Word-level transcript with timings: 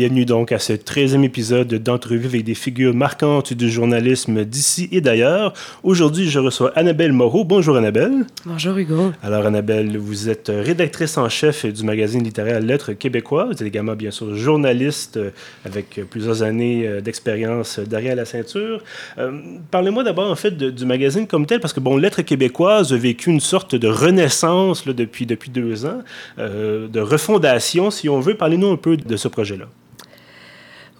Bienvenue 0.00 0.24
donc 0.24 0.50
à 0.50 0.58
ce 0.58 0.72
13e 0.72 1.24
épisode 1.24 1.74
d'entrevue 1.74 2.24
avec 2.24 2.42
des 2.44 2.54
figures 2.54 2.94
marquantes 2.94 3.52
du 3.52 3.70
journalisme 3.70 4.46
d'ici 4.46 4.88
et 4.92 5.02
d'ailleurs. 5.02 5.52
Aujourd'hui, 5.82 6.30
je 6.30 6.38
reçois 6.38 6.72
Annabelle 6.74 7.12
Moreau. 7.12 7.44
Bonjour 7.44 7.76
Annabelle. 7.76 8.24
Bonjour 8.46 8.78
Hugo. 8.78 9.12
Alors 9.22 9.44
Annabelle, 9.44 9.98
vous 9.98 10.30
êtes 10.30 10.48
rédactrice 10.48 11.18
en 11.18 11.28
chef 11.28 11.66
du 11.66 11.84
magazine 11.84 12.24
littéraire 12.24 12.60
Lettres 12.60 12.94
québécois. 12.94 13.44
Vous 13.44 13.52
êtes 13.52 13.60
également 13.60 13.94
bien 13.94 14.10
sûr 14.10 14.34
journaliste 14.34 15.18
euh, 15.18 15.32
avec 15.66 16.00
plusieurs 16.08 16.42
années 16.42 16.88
euh, 16.88 17.02
d'expérience 17.02 17.78
derrière 17.78 18.16
la 18.16 18.24
ceinture. 18.24 18.82
Euh, 19.18 19.32
parlez-moi 19.70 20.02
d'abord 20.02 20.30
en 20.30 20.34
fait 20.34 20.56
du 20.56 20.86
magazine 20.86 21.26
comme 21.26 21.44
tel 21.44 21.60
parce 21.60 21.74
que 21.74 21.80
bon, 21.80 21.98
Lettres 21.98 22.22
québécoises 22.22 22.94
a 22.94 22.96
vécu 22.96 23.28
une 23.28 23.40
sorte 23.40 23.74
de 23.74 23.88
renaissance 23.88 24.86
là, 24.86 24.94
depuis, 24.94 25.26
depuis 25.26 25.50
deux 25.50 25.84
ans, 25.84 26.00
de 26.38 27.00
refondation 27.00 27.90
si 27.90 28.08
on 28.08 28.20
veut. 28.20 28.32
Parlez-nous 28.32 28.70
un 28.70 28.76
peu 28.76 28.96
de 28.96 29.16
ce 29.18 29.28
projet-là. 29.28 29.66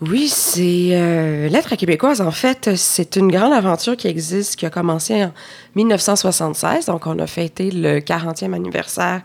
Oui, 0.01 0.29
c'est 0.29 0.91
euh, 0.93 1.51
Lettres 1.51 1.77
québécoises. 1.77 2.23
En 2.23 2.31
fait, 2.31 2.75
c'est 2.75 3.17
une 3.17 3.31
grande 3.31 3.53
aventure 3.53 3.99
qui 3.99 4.09
existe, 4.09 4.57
qui 4.57 4.65
a 4.65 4.71
commencé 4.71 5.25
en 5.25 5.33
1976. 5.75 6.87
Donc, 6.87 7.07
on 7.07 7.19
a 7.19 7.27
fêté 7.27 7.71
le 7.71 8.01
40e 8.01 8.55
anniversaire 8.55 9.21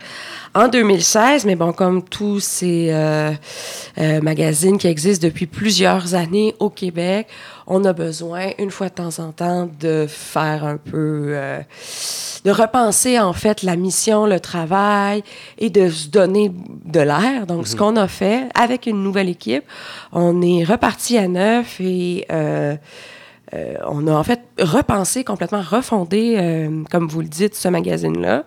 en 0.54 0.68
2016. 0.68 1.46
Mais 1.46 1.56
bon, 1.56 1.72
comme 1.72 2.02
tous 2.02 2.40
ces 2.40 2.88
euh, 2.90 3.32
euh, 3.96 4.20
magazines 4.20 4.76
qui 4.76 4.86
existent 4.86 5.26
depuis 5.26 5.46
plusieurs 5.46 6.14
années 6.14 6.54
au 6.58 6.68
Québec, 6.68 7.26
on 7.66 7.84
a 7.86 7.94
besoin, 7.94 8.50
une 8.58 8.70
fois 8.70 8.88
de 8.90 8.94
temps 8.94 9.18
en 9.18 9.32
temps, 9.32 9.70
de 9.80 10.06
faire 10.06 10.64
un 10.64 10.76
peu, 10.76 11.28
euh, 11.30 11.60
de 12.46 12.52
repenser 12.52 13.18
en 13.18 13.32
fait 13.32 13.64
la 13.64 13.74
mission, 13.74 14.24
le 14.24 14.38
travail 14.38 15.24
et 15.58 15.68
de 15.68 15.90
se 15.90 16.06
donner 16.06 16.52
de 16.84 17.00
l'air. 17.00 17.44
Donc, 17.44 17.66
ce 17.66 17.72
mhm. 17.72 17.78
qu'on 17.80 17.96
a 17.96 18.06
fait 18.06 18.48
avec 18.54 18.86
une 18.86 19.02
nouvelle 19.02 19.28
équipe, 19.28 19.64
on 20.12 20.40
est 20.42 20.62
reparti 20.62 21.18
à 21.18 21.26
neuf 21.26 21.80
et 21.80 22.24
euh, 22.30 22.76
euh, 23.52 23.74
on 23.88 24.06
a 24.06 24.12
en 24.12 24.22
fait 24.22 24.42
repensé, 24.60 25.24
complètement 25.24 25.60
refondé, 25.60 26.70
comme 26.88 27.08
vous 27.08 27.20
le 27.20 27.28
dites, 27.28 27.56
ce 27.56 27.66
magazine-là. 27.66 28.44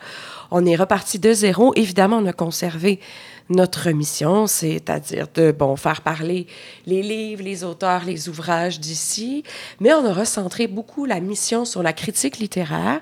On 0.50 0.66
est 0.66 0.78
reparti 0.78 1.20
de 1.20 1.34
zéro. 1.34 1.74
Évidemment, 1.76 2.20
on 2.24 2.26
a 2.26 2.34
conservé 2.34 3.02
notre 3.50 3.90
mission, 3.90 4.48
c'est-à-dire 4.48 5.28
de 5.34 5.52
bon 5.52 5.76
faire 5.76 6.02
parler 6.02 6.48
les 6.86 7.02
livres, 7.02 7.44
les 7.44 7.64
auteurs, 7.64 8.06
les 8.06 8.30
ouvrages 8.30 8.80
d'ici, 8.80 9.44
mais 9.80 9.94
on 9.94 10.06
a 10.06 10.14
recentré 10.14 10.68
beaucoup 10.68 11.06
la 11.06 11.20
mission 11.20 11.66
sur 11.66 11.82
la 11.82 11.94
critique 11.94 12.38
littéraire. 12.38 13.02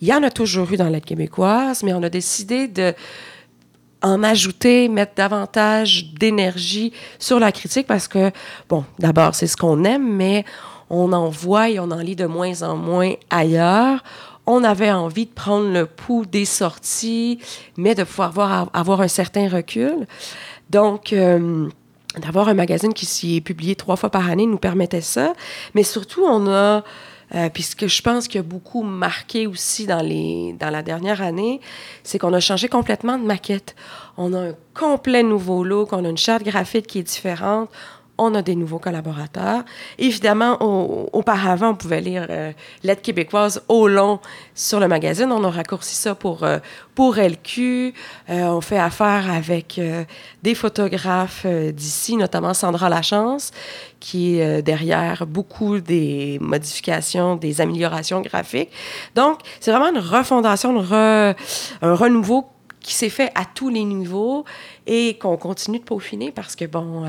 Il 0.00 0.08
y 0.08 0.12
en 0.12 0.22
a 0.22 0.30
toujours 0.30 0.72
eu 0.72 0.76
dans 0.76 0.90
la 0.90 1.00
québécoise, 1.00 1.82
mais 1.82 1.92
on 1.92 2.02
a 2.02 2.10
décidé 2.10 2.68
de 2.68 2.94
en 4.02 4.22
ajouter, 4.22 4.88
mettre 4.88 5.14
davantage 5.14 6.12
d'énergie 6.12 6.92
sur 7.18 7.40
la 7.40 7.52
critique 7.52 7.86
parce 7.86 8.06
que, 8.06 8.30
bon, 8.68 8.84
d'abord, 8.98 9.34
c'est 9.34 9.46
ce 9.46 9.56
qu'on 9.56 9.82
aime, 9.84 10.06
mais 10.16 10.44
on 10.90 11.12
en 11.14 11.30
voit 11.30 11.70
et 11.70 11.80
on 11.80 11.90
en 11.90 12.00
lit 12.00 12.14
de 12.14 12.26
moins 12.26 12.62
en 12.62 12.76
moins 12.76 13.14
ailleurs 13.30 14.04
on 14.46 14.64
avait 14.64 14.90
envie 14.90 15.26
de 15.26 15.32
prendre 15.32 15.70
le 15.70 15.86
pouls 15.86 16.26
des 16.26 16.44
sorties, 16.44 17.38
mais 17.76 17.94
de 17.94 18.04
pouvoir 18.04 18.32
voir, 18.32 18.70
avoir 18.72 19.00
un 19.00 19.08
certain 19.08 19.48
recul. 19.48 20.06
Donc, 20.70 21.12
euh, 21.12 21.68
d'avoir 22.18 22.48
un 22.48 22.54
magazine 22.54 22.92
qui 22.92 23.06
s'y 23.06 23.36
est 23.36 23.40
publié 23.40 23.74
trois 23.74 23.96
fois 23.96 24.10
par 24.10 24.28
année 24.30 24.46
nous 24.46 24.58
permettait 24.58 25.00
ça. 25.00 25.32
Mais 25.74 25.82
surtout, 25.82 26.24
on 26.24 26.46
a, 26.46 26.84
euh, 27.34 27.48
puisque 27.48 27.86
je 27.86 28.02
pense 28.02 28.28
qu'il 28.28 28.36
y 28.36 28.44
a 28.44 28.46
beaucoup 28.46 28.82
marqué 28.82 29.46
aussi 29.46 29.86
dans, 29.86 30.02
les, 30.02 30.54
dans 30.58 30.70
la 30.70 30.82
dernière 30.82 31.22
année, 31.22 31.60
c'est 32.02 32.18
qu'on 32.18 32.32
a 32.32 32.40
changé 32.40 32.68
complètement 32.68 33.18
de 33.18 33.24
maquette. 33.24 33.74
On 34.16 34.32
a 34.34 34.38
un 34.38 34.54
complet 34.74 35.22
nouveau 35.22 35.64
look, 35.64 35.92
on 35.92 36.04
a 36.04 36.08
une 36.08 36.18
charte 36.18 36.44
graphique 36.44 36.86
qui 36.86 36.98
est 37.00 37.02
différente 37.02 37.70
on 38.18 38.34
a 38.34 38.42
des 38.42 38.54
nouveaux 38.54 38.78
collaborateurs. 38.78 39.64
Évidemment, 39.98 40.58
auparavant, 41.12 41.70
on 41.70 41.74
pouvait 41.74 42.00
lire 42.00 42.26
euh, 42.30 42.52
Lettres 42.82 43.02
au 43.68 43.88
long 43.88 44.20
sur 44.54 44.80
le 44.80 44.88
magazine. 44.88 45.32
On 45.32 45.42
a 45.44 45.50
raccourci 45.50 45.94
ça 45.96 46.14
pour, 46.14 46.44
euh, 46.44 46.58
pour 46.94 47.16
LQ. 47.16 47.92
Euh, 48.30 48.46
on 48.46 48.60
fait 48.60 48.78
affaire 48.78 49.30
avec 49.30 49.80
des 50.42 50.54
photographes 50.54 51.46
d'ici, 51.46 52.16
notamment 52.16 52.54
Sandra 52.54 52.88
Lachance, 52.88 53.50
qui 54.00 54.38
est 54.38 54.62
derrière 54.62 55.26
beaucoup 55.26 55.80
des 55.80 56.38
modifications, 56.40 57.36
des 57.36 57.60
améliorations 57.60 58.20
graphiques. 58.20 58.70
Donc, 59.14 59.40
c'est 59.60 59.72
vraiment 59.72 59.90
une 59.90 59.98
refondation, 59.98 60.78
un 60.92 61.34
renouveau 61.82 62.46
qui 62.84 62.92
s'est 62.92 63.08
fait 63.08 63.32
à 63.34 63.46
tous 63.46 63.70
les 63.70 63.82
niveaux 63.82 64.44
et 64.86 65.16
qu'on 65.18 65.38
continue 65.38 65.78
de 65.78 65.84
peaufiner 65.84 66.30
parce 66.30 66.54
que, 66.54 66.66
bon, 66.66 67.06
euh, 67.06 67.08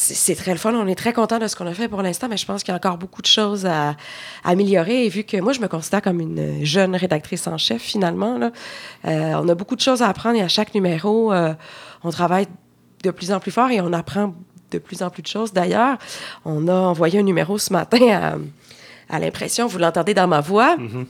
c'est 0.00 0.34
très 0.34 0.52
le 0.52 0.58
fun. 0.58 0.72
On 0.74 0.86
est 0.86 0.94
très 0.94 1.12
content 1.12 1.38
de 1.38 1.46
ce 1.46 1.54
qu'on 1.54 1.66
a 1.66 1.74
fait 1.74 1.88
pour 1.88 2.00
l'instant, 2.00 2.26
mais 2.28 2.38
je 2.38 2.46
pense 2.46 2.62
qu'il 2.62 2.72
y 2.72 2.74
a 2.74 2.76
encore 2.76 2.96
beaucoup 2.96 3.20
de 3.20 3.26
choses 3.26 3.66
à, 3.66 3.96
améliorer. 4.44 5.04
Et 5.04 5.08
vu 5.10 5.24
que 5.24 5.36
moi, 5.36 5.52
je 5.52 5.60
me 5.60 5.68
considère 5.68 6.00
comme 6.00 6.20
une 6.20 6.64
jeune 6.64 6.96
rédactrice 6.96 7.46
en 7.46 7.58
chef, 7.58 7.82
finalement, 7.82 8.38
là, 8.38 8.50
euh, 9.04 9.34
on 9.34 9.48
a 9.48 9.54
beaucoup 9.54 9.76
de 9.76 9.80
choses 9.80 10.00
à 10.00 10.08
apprendre 10.08 10.38
et 10.38 10.42
à 10.42 10.48
chaque 10.48 10.74
numéro, 10.74 11.32
euh, 11.32 11.52
on 12.02 12.10
travaille 12.10 12.46
de 13.02 13.10
plus 13.10 13.30
en 13.30 13.40
plus 13.40 13.50
fort 13.50 13.70
et 13.70 13.80
on 13.80 13.92
apprend 13.92 14.34
de 14.70 14.78
plus 14.78 15.02
en 15.02 15.10
plus 15.10 15.22
de 15.22 15.28
choses. 15.28 15.52
D'ailleurs, 15.52 15.98
on 16.44 16.66
a 16.68 16.74
envoyé 16.74 17.18
un 17.18 17.22
numéro 17.22 17.58
ce 17.58 17.72
matin 17.72 18.38
à, 19.10 19.18
l'impression, 19.18 19.66
vous 19.66 19.78
l'entendez 19.78 20.14
dans 20.14 20.28
ma 20.28 20.40
voix. 20.40 20.76
Mm-hmm. 20.76 21.06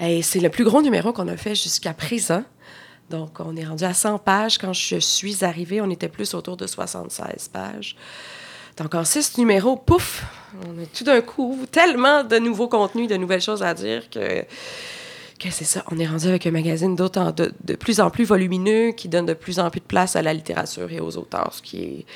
Et 0.00 0.22
c'est 0.22 0.40
le 0.40 0.50
plus 0.50 0.64
gros 0.64 0.82
numéro 0.82 1.12
qu'on 1.12 1.26
a 1.26 1.36
fait 1.36 1.56
jusqu'à 1.56 1.94
présent. 1.94 2.44
Donc, 3.10 3.40
on 3.40 3.56
est 3.56 3.64
rendu 3.64 3.84
à 3.84 3.94
100 3.94 4.18
pages. 4.18 4.58
Quand 4.58 4.72
je 4.72 4.98
suis 4.98 5.44
arrivée, 5.44 5.80
on 5.80 5.90
était 5.90 6.08
plus 6.08 6.34
autour 6.34 6.56
de 6.56 6.66
76 6.66 7.48
pages. 7.48 7.96
Donc, 8.76 8.94
en 8.94 9.04
six 9.04 9.38
numéros, 9.38 9.76
pouf, 9.76 10.24
on 10.66 10.82
a 10.82 10.86
tout 10.86 11.04
d'un 11.04 11.20
coup 11.20 11.58
tellement 11.70 12.22
de 12.22 12.38
nouveaux 12.38 12.68
contenus, 12.68 13.08
de 13.08 13.16
nouvelles 13.16 13.40
choses 13.40 13.62
à 13.62 13.74
dire 13.74 14.08
que, 14.08 14.42
que 15.38 15.50
c'est 15.50 15.64
ça. 15.64 15.84
On 15.90 15.98
est 15.98 16.06
rendu 16.06 16.28
avec 16.28 16.46
un 16.46 16.50
magazine 16.50 16.94
de, 16.94 17.74
plus 17.74 18.00
en 18.00 18.10
plus 18.10 18.24
volumineux 18.24 18.92
qui 18.92 19.08
donne 19.08 19.26
de 19.26 19.34
plus 19.34 19.58
en 19.58 19.70
plus 19.70 19.80
de 19.80 19.86
place 19.86 20.14
à 20.14 20.22
la 20.22 20.32
littérature 20.32 20.92
et 20.92 21.00
aux 21.00 21.16
auteurs, 21.16 21.52
ce 21.54 21.62
qui 21.62 21.82
est 21.82 22.06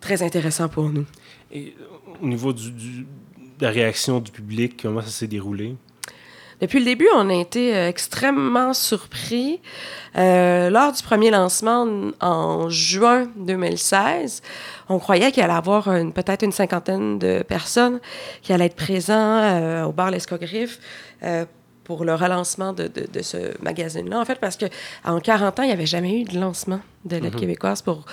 très 0.00 0.22
intéressant 0.22 0.68
pour 0.68 0.88
nous. 0.90 1.06
Et 1.50 1.74
au 2.22 2.26
niveau 2.26 2.52
de 2.52 2.60
la 3.60 3.70
réaction 3.70 4.20
du 4.20 4.30
public, 4.30 4.80
comment 4.80 5.00
ça 5.00 5.08
s'est 5.08 5.26
déroulé? 5.26 5.74
Depuis 6.60 6.80
le 6.80 6.84
début, 6.84 7.08
on 7.14 7.30
a 7.30 7.34
été 7.34 7.74
euh, 7.74 7.88
extrêmement 7.88 8.74
surpris. 8.74 9.60
Euh, 10.16 10.70
lors 10.70 10.92
du 10.92 11.02
premier 11.02 11.30
lancement 11.30 11.86
en 12.20 12.68
juin 12.68 13.28
2016, 13.36 14.42
on 14.88 14.98
croyait 14.98 15.30
qu'il 15.30 15.42
allait 15.42 15.52
y 15.52 15.56
avoir 15.56 15.84
peut-être 15.84 16.42
une 16.42 16.52
cinquantaine 16.52 17.18
de 17.18 17.42
personnes 17.42 18.00
qui 18.42 18.52
allaient 18.52 18.66
être 18.66 18.76
présents 18.76 19.14
euh, 19.14 19.84
au 19.84 19.92
bar 19.92 20.10
L'Escogriffe 20.10 20.80
pour 21.84 22.04
le 22.04 22.14
relancement 22.14 22.72
de, 22.72 22.86
de, 22.86 23.22
ce 23.22 23.60
magazine-là. 23.62 24.20
En 24.20 24.24
fait, 24.24 24.38
parce 24.38 24.58
qu'en 24.58 25.20
40 25.20 25.58
ans, 25.58 25.62
il 25.62 25.68
n'y 25.68 25.72
avait 25.72 25.86
jamais 25.86 26.20
eu 26.20 26.24
de 26.24 26.38
lancement 26.38 26.80
de 27.04 27.16
l'aide 27.16 27.34
mm-hmm. 27.34 27.38
québécoise 27.38 27.82
pour 27.82 28.04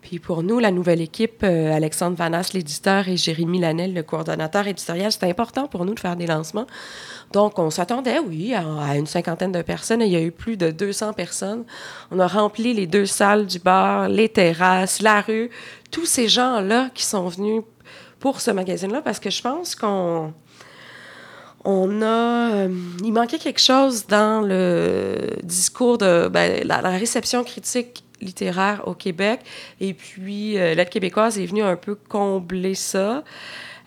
puis 0.00 0.18
pour 0.18 0.42
nous, 0.42 0.58
la 0.58 0.70
nouvelle 0.70 1.00
équipe, 1.00 1.42
euh, 1.42 1.74
Alexandre 1.74 2.16
Vanas, 2.16 2.50
l'éditeur, 2.54 3.08
et 3.08 3.16
Jérémy 3.16 3.58
Lanel, 3.58 3.94
le 3.94 4.02
coordonnateur 4.02 4.66
éditorial, 4.66 5.10
c'était 5.10 5.28
important 5.28 5.66
pour 5.66 5.84
nous 5.84 5.94
de 5.94 6.00
faire 6.00 6.16
des 6.16 6.26
lancements. 6.26 6.66
Donc, 7.32 7.58
on 7.58 7.70
s'attendait, 7.70 8.18
oui, 8.18 8.54
à, 8.54 8.96
une 8.96 9.06
cinquantaine 9.06 9.52
de 9.52 9.62
personnes. 9.62 10.00
il 10.00 10.12
y 10.12 10.16
a 10.16 10.22
eu 10.22 10.30
plus 10.30 10.56
de 10.56 10.70
200 10.70 11.12
personnes. 11.12 11.64
On 12.10 12.18
a 12.20 12.26
rempli 12.26 12.72
les 12.72 12.86
deux 12.86 13.06
salles 13.06 13.46
du 13.46 13.58
bar, 13.58 14.08
les 14.08 14.28
terrasses, 14.28 15.02
la 15.02 15.20
rue, 15.20 15.50
tous 15.90 16.06
ces 16.06 16.28
gens-là 16.28 16.90
qui 16.94 17.04
sont 17.04 17.28
venus 17.28 17.62
pour 18.20 18.40
ce 18.40 18.50
magazine-là, 18.50 19.02
parce 19.02 19.20
que 19.20 19.30
je 19.30 19.42
pense 19.42 19.74
qu'on 19.74 20.32
on 21.64 22.02
a. 22.02 22.54
Euh, 22.54 22.68
il 23.04 23.12
manquait 23.12 23.38
quelque 23.38 23.60
chose 23.60 24.06
dans 24.06 24.40
le 24.40 25.36
discours 25.42 25.98
de 25.98 26.28
ben, 26.28 26.66
la, 26.66 26.80
réception 26.90 27.44
critique 27.44 28.04
littéraire 28.20 28.82
au 28.86 28.94
Québec. 28.94 29.40
Et 29.80 29.94
puis, 29.94 30.58
euh, 30.58 30.74
l'aide 30.74 30.90
québécoise 30.90 31.38
est 31.38 31.46
venue 31.46 31.62
un 31.62 31.76
peu 31.76 31.94
combler 31.94 32.74
ça. 32.74 33.24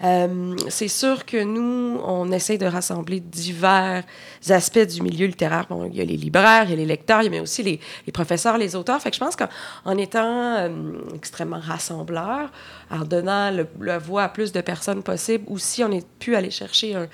Euh, 0.04 0.56
c'est 0.70 0.88
sûr 0.88 1.26
que 1.26 1.44
nous, 1.44 2.00
on 2.04 2.32
essaie 2.32 2.58
de 2.58 2.66
rassembler 2.66 3.20
divers 3.20 4.04
aspects 4.50 4.80
du 4.80 5.02
milieu 5.02 5.28
littéraire. 5.28 5.68
Bon, 5.70 5.86
il 5.86 5.96
y 5.96 6.02
a 6.02 6.06
les 6.06 6.18
libraires, 6.18 6.64
il 6.64 6.72
y 6.72 6.74
a 6.74 6.76
les 6.76 6.86
lecteurs, 6.86 7.22
mais 7.30 7.40
aussi 7.40 7.62
les, 7.62 7.80
les 8.08 8.12
professeurs, 8.12 8.58
les 8.58 8.76
auteurs. 8.76 9.00
Fait 9.00 9.12
que 9.12 9.16
je 9.16 9.20
pense 9.20 9.36
qu'en 9.36 9.98
étant 9.98 10.56
euh, 10.56 10.70
extrêmement 11.14 11.60
rassembleur, 11.60 12.52
en 12.90 13.00
donnant 13.00 13.52
le, 13.52 13.68
la 13.80 14.00
voix 14.00 14.24
à 14.24 14.30
plus 14.30 14.52
de 14.52 14.62
personnes 14.62 15.04
possible, 15.04 15.46
aussi 15.48 15.84
on 15.84 15.92
est 15.92 16.08
pu 16.18 16.36
aller 16.36 16.52
chercher 16.52 16.96
un 16.96 17.08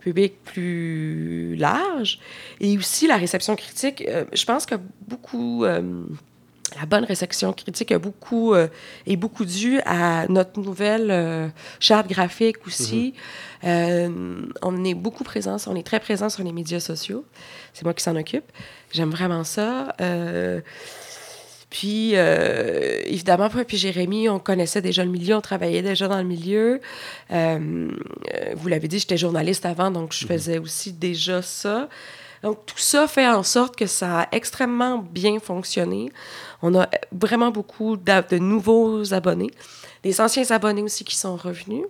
public 0.00 0.42
plus 0.44 1.56
large. 1.56 2.20
Et 2.58 2.78
aussi 2.78 3.06
la 3.06 3.18
réception 3.18 3.54
critique. 3.54 4.02
Je 4.32 4.44
pense 4.46 4.64
que 4.64 4.76
beaucoup 5.06 5.66
la 6.78 6.86
bonne 6.86 7.04
réception 7.04 7.52
critique 7.52 7.92
a 7.92 7.98
beaucoup, 7.98 8.54
est 8.54 9.16
beaucoup 9.16 9.44
due 9.44 9.80
à 9.86 10.26
notre 10.28 10.60
nouvelle 10.60 11.52
charte 11.80 12.08
graphique 12.08 12.66
aussi. 12.66 13.14
Mm-hmm. 13.64 14.52
on 14.62 14.84
est 14.84 14.94
beaucoup 14.94 15.24
présent, 15.24 15.56
on 15.66 15.76
est 15.76 15.86
très 15.86 16.00
présent 16.00 16.28
sur 16.28 16.44
les 16.44 16.52
médias 16.52 16.80
sociaux. 16.80 17.24
C'est 17.74 17.84
moi 17.84 17.94
qui 17.94 18.02
s'en 18.02 18.16
occupe. 18.16 18.44
J'aime 18.92 19.10
vraiment 19.10 19.44
ça. 19.44 19.94
Puis, 21.70 22.10
euh, 22.14 23.00
évidemment, 23.06 23.48
moi 23.54 23.64
puis 23.64 23.76
Jérémy, 23.76 24.28
on 24.28 24.40
connaissait 24.40 24.82
déjà 24.82 25.04
le 25.04 25.10
milieu, 25.10 25.36
on 25.36 25.40
travaillait 25.40 25.82
déjà 25.82 26.08
dans 26.08 26.18
le 26.18 26.24
milieu. 26.24 26.80
Euh, 27.30 27.88
vous 28.56 28.68
l'avez 28.68 28.88
dit, 28.88 28.98
j'étais 28.98 29.16
journaliste 29.16 29.64
avant, 29.64 29.92
donc 29.92 30.12
je 30.12 30.24
mhm. 30.24 30.32
faisais 30.32 30.58
aussi 30.58 30.92
déjà 30.92 31.42
ça. 31.42 31.88
Donc, 32.42 32.64
tout 32.66 32.78
ça 32.78 33.06
fait 33.06 33.28
en 33.28 33.42
sorte 33.42 33.76
que 33.76 33.86
ça 33.86 34.22
a 34.22 34.28
extrêmement 34.32 34.98
bien 34.98 35.38
fonctionné. 35.40 36.10
On 36.62 36.78
a 36.78 36.88
vraiment 37.12 37.50
beaucoup 37.50 37.96
de, 37.96 38.38
nouveaux 38.38 39.12
abonnés, 39.12 39.50
des 40.02 40.20
anciens 40.20 40.50
abonnés 40.50 40.82
aussi 40.82 41.04
qui 41.04 41.16
sont 41.16 41.36
revenus. 41.36 41.84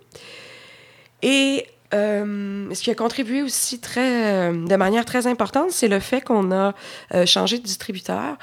Et 1.22 1.66
euh, 1.94 2.72
ce 2.72 2.82
qui 2.82 2.90
a 2.90 2.94
contribué 2.94 3.42
aussi 3.42 3.80
très, 3.80 4.52
de 4.52 4.76
manière 4.76 5.04
très 5.04 5.26
importante, 5.26 5.70
c'est 5.70 5.88
le 5.88 6.00
fait 6.00 6.20
qu'on 6.20 6.52
a 6.52 6.74
changé 7.26 7.58
de 7.58 7.64
distributeur. 7.64 8.36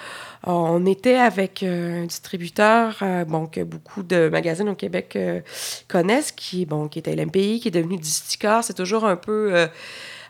On 0.49 0.85
était 0.85 1.17
avec 1.17 1.63
euh, 1.63 2.03
un 2.03 2.05
distributeur 2.05 2.97
euh, 3.01 3.25
bon, 3.25 3.47
que 3.47 3.61
beaucoup 3.61 4.03
de 4.03 4.29
magazines 4.29 4.69
au 4.69 4.75
Québec 4.75 5.13
euh, 5.15 5.41
connaissent, 5.87 6.31
qui, 6.31 6.65
bon, 6.65 6.87
qui 6.87 6.99
était 6.99 7.15
LMPI, 7.15 7.59
qui 7.59 7.67
est 7.67 7.71
devenu 7.71 7.97
Distica. 7.97 8.61
C'est 8.61 8.73
toujours 8.73 9.05
un 9.05 9.15
peu 9.15 9.67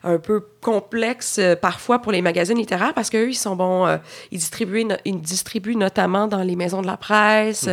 un 0.04 0.18
peu 0.18 0.46
complexe 0.62 1.40
parfois 1.62 2.00
pour 2.00 2.12
les 2.12 2.22
magazines 2.22 2.58
littéraires 2.58 2.94
parce 2.94 3.10
qu'eux, 3.10 3.30
ils 3.30 3.36
sont 3.36 3.56
bons, 3.56 4.00
ils, 4.32 4.38
distribuent 4.38 4.88
ils 5.06 5.22
distribuent 5.22 5.76
notamment 5.76 6.28
dans 6.28 6.44
les 6.44 6.56
maisons 6.56 6.82
de 6.82 6.88
la 6.88 6.98
presse. 6.98 7.68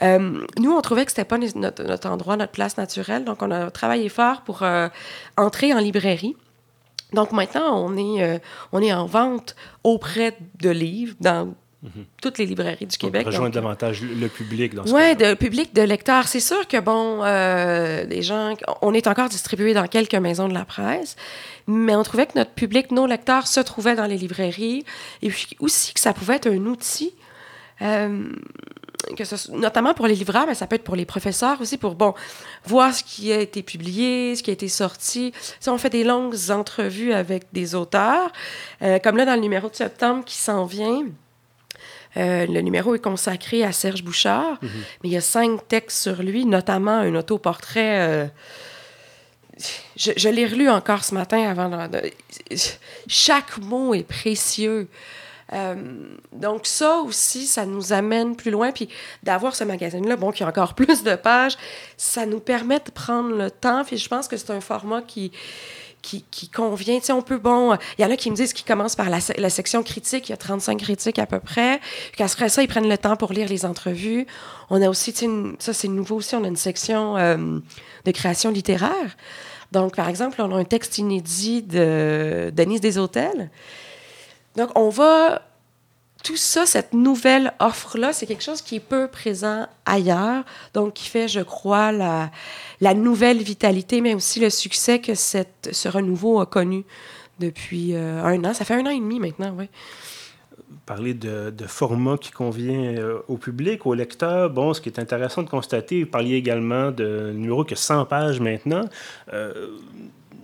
Mm-hmm. 0.00 0.46
nous, 0.58 0.72
on 0.72 0.80
trouvait 0.80 1.04
que 1.04 1.10
c'était 1.10 1.24
pas 1.24 1.38
notre, 1.38 1.82
notre, 1.82 2.08
endroit, 2.08 2.36
notre 2.36 2.52
place 2.52 2.76
naturelle, 2.76 3.24
donc 3.24 3.42
on 3.42 3.50
a 3.50 3.70
travaillé 3.70 4.08
fort 4.08 4.42
pour 4.42 4.62
entrer 5.36 5.72
en 5.74 5.78
librairie. 5.78 6.36
Donc 7.12 7.32
maintenant, 7.32 7.82
on 7.84 7.96
est, 7.96 8.22
euh, 8.22 8.38
on 8.72 8.82
est 8.82 8.92
en 8.92 9.06
vente 9.06 9.56
auprès 9.82 10.36
de 10.60 10.70
livres 10.70 11.14
dans 11.20 11.54
mhm. 11.82 12.04
toutes 12.22 12.38
les 12.38 12.46
librairies 12.46 12.86
du 12.86 12.96
Québec. 12.96 13.26
rejoindre 13.26 13.54
davantage 13.54 14.02
le 14.02 14.28
public 14.28 14.74
dans 14.74 14.86
ce 14.86 14.92
Oui, 14.92 15.14
le 15.18 15.34
public 15.34 15.74
de 15.74 15.82
lecteurs. 15.82 16.28
C'est 16.28 16.40
sûr 16.40 16.66
que, 16.66 16.78
bon, 16.80 17.22
euh, 17.22 18.04
les 18.04 18.22
gens, 18.22 18.54
on 18.82 18.94
est 18.94 19.06
encore 19.06 19.28
distribué 19.28 19.74
dans 19.74 19.86
quelques 19.86 20.14
maisons 20.14 20.48
de 20.48 20.54
la 20.54 20.64
presse, 20.64 21.16
mais 21.66 21.94
on 21.94 22.02
trouvait 22.02 22.26
que 22.26 22.36
notre 22.36 22.52
public, 22.52 22.90
nos 22.90 23.06
lecteurs, 23.06 23.46
se 23.46 23.60
trouvaient 23.60 23.96
dans 23.96 24.06
les 24.06 24.16
librairies 24.16 24.84
et 25.22 25.28
puis 25.28 25.56
aussi 25.60 25.94
que 25.94 26.00
ça 26.00 26.12
pouvait 26.12 26.36
être 26.36 26.48
un 26.48 26.66
outil. 26.66 27.12
Euh, 27.82 28.32
que 29.16 29.56
notamment 29.56 29.94
pour 29.94 30.06
les 30.06 30.14
livreurs, 30.14 30.46
mais 30.46 30.54
ça 30.54 30.66
peut 30.66 30.76
être 30.76 30.84
pour 30.84 30.96
les 30.96 31.06
professeurs 31.06 31.60
aussi, 31.60 31.78
pour 31.78 31.94
bon, 31.94 32.14
voir 32.64 32.92
ce 32.92 33.02
qui 33.02 33.32
a 33.32 33.40
été 33.40 33.62
publié, 33.62 34.34
ce 34.34 34.42
qui 34.42 34.50
a 34.50 34.52
été 34.52 34.68
sorti. 34.68 35.32
Si 35.60 35.68
on 35.68 35.78
fait 35.78 35.90
des 35.90 36.04
longues 36.04 36.36
entrevues 36.50 37.12
avec 37.12 37.46
des 37.52 37.74
auteurs, 37.74 38.32
euh, 38.82 38.98
comme 38.98 39.16
là 39.16 39.24
dans 39.24 39.34
le 39.34 39.40
numéro 39.40 39.68
de 39.68 39.74
septembre 39.74 40.24
qui 40.24 40.36
s'en 40.36 40.64
vient. 40.64 41.06
Euh, 42.18 42.46
le 42.46 42.60
numéro 42.60 42.94
est 42.94 43.02
consacré 43.02 43.64
à 43.64 43.72
Serge 43.72 44.02
Bouchard, 44.02 44.54
mm-hmm. 44.54 44.68
mais 45.02 45.08
il 45.08 45.12
y 45.12 45.16
a 45.16 45.20
cinq 45.20 45.68
textes 45.68 46.02
sur 46.02 46.22
lui, 46.22 46.44
notamment 46.44 46.96
un 46.98 47.14
autoportrait. 47.14 48.00
Euh, 48.00 48.26
je, 49.96 50.28
l'ai 50.28 50.46
relu 50.46 50.68
encore 50.68 51.04
ce 51.04 51.14
matin 51.14 51.48
avant. 51.48 51.88
De, 51.88 52.02
chaque 53.06 53.58
mot 53.58 53.94
est 53.94 54.06
précieux. 54.06 54.88
Euh, 55.52 55.74
donc 56.32 56.66
ça 56.66 56.98
aussi, 56.98 57.46
ça 57.46 57.64
nous 57.64 57.92
amène 57.92 58.36
plus 58.36 58.50
loin. 58.50 58.72
Puis 58.72 58.88
d'avoir 59.22 59.56
ce 59.56 59.64
magazine-là, 59.64 60.16
bon, 60.16 60.30
qui 60.30 60.42
a 60.42 60.48
encore 60.48 60.74
plus 60.76 61.02
de 61.02 61.14
pages, 61.14 61.56
ça 61.96 62.26
nous 62.26 62.40
permet 62.40 62.78
de 62.78 62.90
prendre 62.90 63.34
le 63.34 63.50
temps. 63.50 63.84
Puis 63.84 63.98
je 63.98 64.08
pense 64.08 64.28
que 64.28 64.36
c'est 64.36 64.50
un 64.50 64.60
format 64.60 65.02
qui, 65.02 65.32
qui, 66.02 66.24
qui, 66.30 66.48
convient. 66.48 66.98
Tu 66.98 67.06
sais, 67.06 67.12
on 67.12 67.22
peut, 67.22 67.38
bon, 67.38 67.76
il 67.98 68.02
y 68.02 68.04
en 68.04 68.10
a 68.10 68.16
qui 68.16 68.30
me 68.30 68.36
disent 68.36 68.52
qu'ils 68.52 68.66
commencent 68.66 68.96
par 68.96 69.10
la, 69.10 69.18
la, 69.36 69.50
section 69.50 69.82
critique, 69.82 70.28
il 70.28 70.32
y 70.32 70.34
a 70.34 70.36
35 70.36 70.78
critiques 70.78 71.18
à 71.18 71.26
peu 71.26 71.40
près. 71.40 71.80
Puis 72.12 72.18
qu'après 72.18 72.48
ça, 72.48 72.62
ils 72.62 72.68
prennent 72.68 72.88
le 72.88 72.98
temps 72.98 73.16
pour 73.16 73.32
lire 73.32 73.48
les 73.48 73.64
entrevues. 73.64 74.26
On 74.70 74.80
a 74.80 74.88
aussi, 74.88 75.12
tu 75.12 75.26
sais, 75.26 75.56
ça 75.58 75.72
c'est 75.72 75.88
nouveau 75.88 76.16
aussi, 76.16 76.34
on 76.34 76.44
a 76.44 76.48
une 76.48 76.56
section 76.56 77.16
euh, 77.16 77.58
de 78.04 78.10
création 78.10 78.50
littéraire. 78.50 79.16
Donc, 79.72 79.96
par 79.96 80.08
exemple, 80.08 80.40
on 80.40 80.54
a 80.54 80.58
un 80.58 80.64
texte 80.64 80.98
inédit 80.98 81.62
de 81.62 82.50
Denise 82.54 82.98
Hôtels 82.98 83.50
donc, 84.58 84.70
on 84.74 84.88
va. 84.88 85.42
Tout 86.24 86.36
ça, 86.36 86.66
cette 86.66 86.94
nouvelle 86.94 87.52
offre-là, 87.60 88.12
c'est 88.12 88.26
quelque 88.26 88.42
chose 88.42 88.60
qui 88.60 88.76
est 88.76 88.80
peu 88.80 89.06
présent 89.06 89.66
ailleurs, 89.86 90.44
donc 90.74 90.94
qui 90.94 91.08
fait, 91.08 91.28
je 91.28 91.40
crois, 91.40 91.92
la, 91.92 92.94
nouvelle 92.94 93.38
vitalité, 93.38 94.00
mais 94.00 94.14
aussi 94.14 94.40
le 94.40 94.50
succès 94.50 95.00
que 95.00 95.14
ce 95.14 95.88
renouveau 95.88 96.40
a 96.40 96.46
connu 96.46 96.84
depuis 97.38 97.94
euh, 97.94 98.22
un 98.24 98.42
an. 98.44 98.52
Ça 98.52 98.64
fait 98.64 98.74
un 98.74 98.84
an 98.86 98.90
et 98.90 98.98
demi 98.98 99.20
maintenant, 99.20 99.54
oui 99.56 99.68
parler 100.86 101.12
de, 101.12 101.50
de, 101.50 101.66
format 101.66 102.16
qui 102.16 102.30
convient 102.30 102.94
euh, 102.96 103.18
au 103.28 103.36
public, 103.36 103.84
au 103.86 103.92
lecteur. 103.92 104.48
Bon, 104.50 104.72
ce 104.72 104.80
qui 104.80 104.88
est 104.88 104.98
intéressant 104.98 105.42
de 105.42 105.50
constater, 105.50 106.04
vous 106.04 106.10
parliez 106.10 106.36
également 106.36 106.90
de 106.90 107.30
numéro 107.34 107.64
qui 107.64 107.74
a 107.74 107.76
100 107.76 108.06
pages 108.06 108.40
maintenant. 108.40 108.84
Euh, 109.32 109.68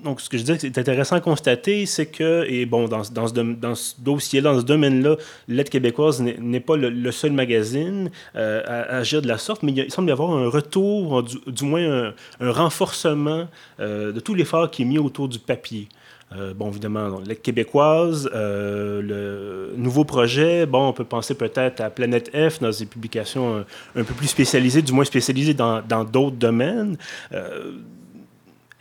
donc, 0.05 0.21
ce 0.21 0.29
que 0.29 0.37
je 0.37 0.43
dis, 0.43 0.53
c'est 0.59 0.77
intéressant 0.79 1.17
à 1.17 1.21
constater, 1.21 1.87
c'est 1.87 2.06
que, 2.06 2.45
et 2.47 2.67
bon, 2.67 2.87
dans, 2.89 3.03
ce, 3.05 4.01
dossier-là, 4.01 4.53
dans 4.53 4.61
ce 4.61 4.65
domaine-là, 4.65 5.17
Lettre 5.49 5.71
québécoise 5.71 6.21
n'est 6.23 6.61
pas 6.61 6.77
le, 6.77 7.11
seul 7.11 7.33
magazine 7.33 8.11
euh, 8.37 8.62
à, 8.67 8.99
agir 8.99 9.23
de 9.23 9.29
la 9.29 9.39
sorte, 9.39 9.62
mais 9.62 9.73
il, 9.73 9.91
semble 9.91 10.11
y 10.11 10.12
avoir 10.12 10.31
un 10.31 10.49
retour, 10.49 11.23
du, 11.23 11.65
moins 11.65 12.12
un, 12.41 12.51
renforcement 12.51 13.49
euh, 13.81 14.12
de 14.12 14.21
tout 14.21 14.35
l'effort 14.35 14.71
qui 14.71 14.83
est 14.83 14.85
mis 14.85 14.99
autour 14.99 15.29
du 15.29 15.39
papier. 15.39 15.89
Euh, 16.37 16.53
bon, 16.53 16.69
évidemment, 16.69 17.09
donc, 17.09 17.27
Lettre 17.27 17.43
québécoise, 17.43 18.29
le 18.35 19.73
nouveau 19.77 20.05
projet, 20.05 20.67
bon, 20.67 20.89
on 20.89 20.93
peut 20.93 21.05
penser 21.05 21.35
peut-être 21.35 21.81
à 21.81 21.89
Planète 21.89 22.31
F 22.35 22.61
dans 22.61 22.71
des 22.71 22.87
publications 22.87 23.56
un, 23.59 24.01
un, 24.01 24.05
peu 24.05 24.15
plus 24.15 24.29
spécialisées, 24.29 24.83
du 24.83 24.93
moins 24.93 25.05
spécialisées 25.05 25.55
dans 25.55 26.05
d'autres 26.05 26.37
domaines. 26.37 26.99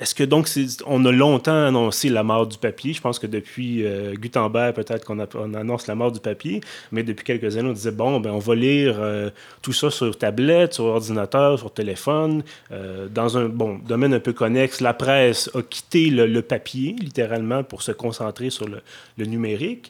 Est-ce 0.03 0.15
que 0.15 0.25
donc 0.25 0.49
on 0.85 1.05
a 1.05 1.13
longtemps 1.13 1.65
annoncé 1.65 2.09
la 2.09 2.23
mort 2.23 2.45
du 2.45 2.57
papier? 2.57 2.91
Je 2.91 2.99
pense 2.99 3.19
que 3.19 3.25
depuis 3.25 3.85
euh, 3.85 4.15
Gutenberg, 4.15 4.75
peut-être 4.75 5.05
qu'on 5.05 5.17
annonce 5.53 5.87
la 5.87 5.95
mort 5.95 6.11
du 6.11 6.19
papier, 6.19 6.59
mais 6.91 7.03
depuis 7.03 7.23
quelques 7.23 7.55
années, 7.55 7.69
on 7.69 7.73
disait 7.73 7.93
bon, 7.93 8.19
ben, 8.19 8.31
on 8.31 8.39
va 8.39 8.53
lire 8.53 8.97
euh, 8.99 9.29
tout 9.61 9.71
ça 9.71 9.89
sur 9.89 10.17
tablette, 10.17 10.73
sur 10.73 10.83
ordinateur, 10.83 11.57
sur 11.57 11.71
téléphone, 11.71 12.43
euh, 12.73 13.07
dans 13.07 13.37
un 13.37 13.47
bon 13.47 13.79
domaine 13.87 14.13
un 14.13 14.19
peu 14.19 14.33
connexe. 14.33 14.81
La 14.81 14.93
presse 14.93 15.49
a 15.55 15.61
quitté 15.61 16.09
le, 16.09 16.41
papier, 16.41 16.97
littéralement, 16.99 17.63
pour 17.63 17.81
se 17.81 17.93
concentrer 17.93 18.49
sur 18.49 18.67
le, 18.67 18.81
le 19.17 19.23
numérique 19.23 19.89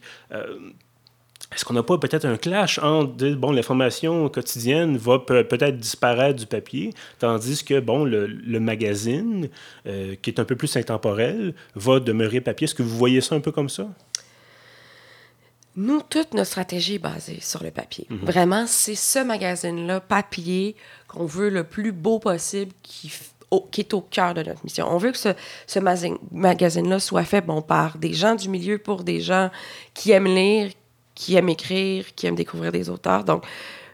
est-ce 1.55 1.65
qu'on 1.65 1.73
n'a 1.73 1.83
pas 1.83 1.97
peut-être 1.97 2.25
un 2.25 2.37
clash 2.37 2.79
entre, 2.79 3.33
bon, 3.35 3.51
l'information 3.51 4.29
quotidienne 4.29 4.97
va 4.97 5.19
peut-être 5.19 5.77
disparaître 5.77 6.39
du 6.39 6.45
papier, 6.45 6.91
tandis 7.19 7.63
que, 7.63 7.79
bon, 7.79 8.05
le, 8.05 8.59
magazine, 8.59 9.49
euh, 9.85 10.15
qui 10.21 10.29
est 10.29 10.39
un 10.39 10.45
peu 10.45 10.55
plus 10.55 10.75
intemporel, 10.77 11.53
va 11.75 11.99
demeurer 11.99 12.41
papier? 12.41 12.65
Est-ce 12.65 12.75
que 12.75 12.83
vous 12.83 12.97
voyez 12.97 13.21
ça 13.21 13.35
un 13.35 13.39
peu 13.39 13.51
comme 13.51 13.69
ça? 13.69 13.87
Nous, 15.75 16.01
toute 16.07 16.33
notre 16.33 16.49
stratégie 16.49 16.95
est 16.95 16.99
basée 16.99 17.39
sur 17.41 17.63
le 17.63 17.71
papier. 17.71 18.05
Mhm. 18.09 18.19
Vraiment, 18.19 18.65
c'est 18.67 18.95
ce 18.95 19.19
magazine-là, 19.19 20.01
papier, 20.01 20.75
qu'on 21.07 21.25
veut 21.25 21.49
le 21.49 21.63
plus 21.63 21.91
beau 21.91 22.19
possible, 22.19 22.71
qui, 22.83 23.11
qui 23.71 23.81
est 23.81 23.93
au 23.93 24.01
cœur 24.01 24.33
de 24.33 24.43
notre 24.43 24.63
mission. 24.63 24.87
On 24.89 24.97
veut 24.97 25.11
que 25.11 25.17
ce, 25.17 25.29
ce 25.65 25.79
magazine-là 26.31 26.99
soit 26.99 27.23
fait 27.23 27.41
bon, 27.41 27.61
par 27.61 27.97
des 27.97 28.13
gens 28.13 28.35
du 28.35 28.49
milieu 28.49 28.77
pour 28.77 29.03
des 29.03 29.19
gens 29.19 29.49
qui 29.93 30.11
aiment 30.11 30.27
lire, 30.27 30.71
qui 31.15 31.35
aiment 31.35 31.49
écrire, 31.49 32.05
qui 32.15 32.27
aiment 32.27 32.35
découvrir 32.35 32.71
des 32.71 32.89
auteurs. 32.89 33.23
Donc, 33.23 33.43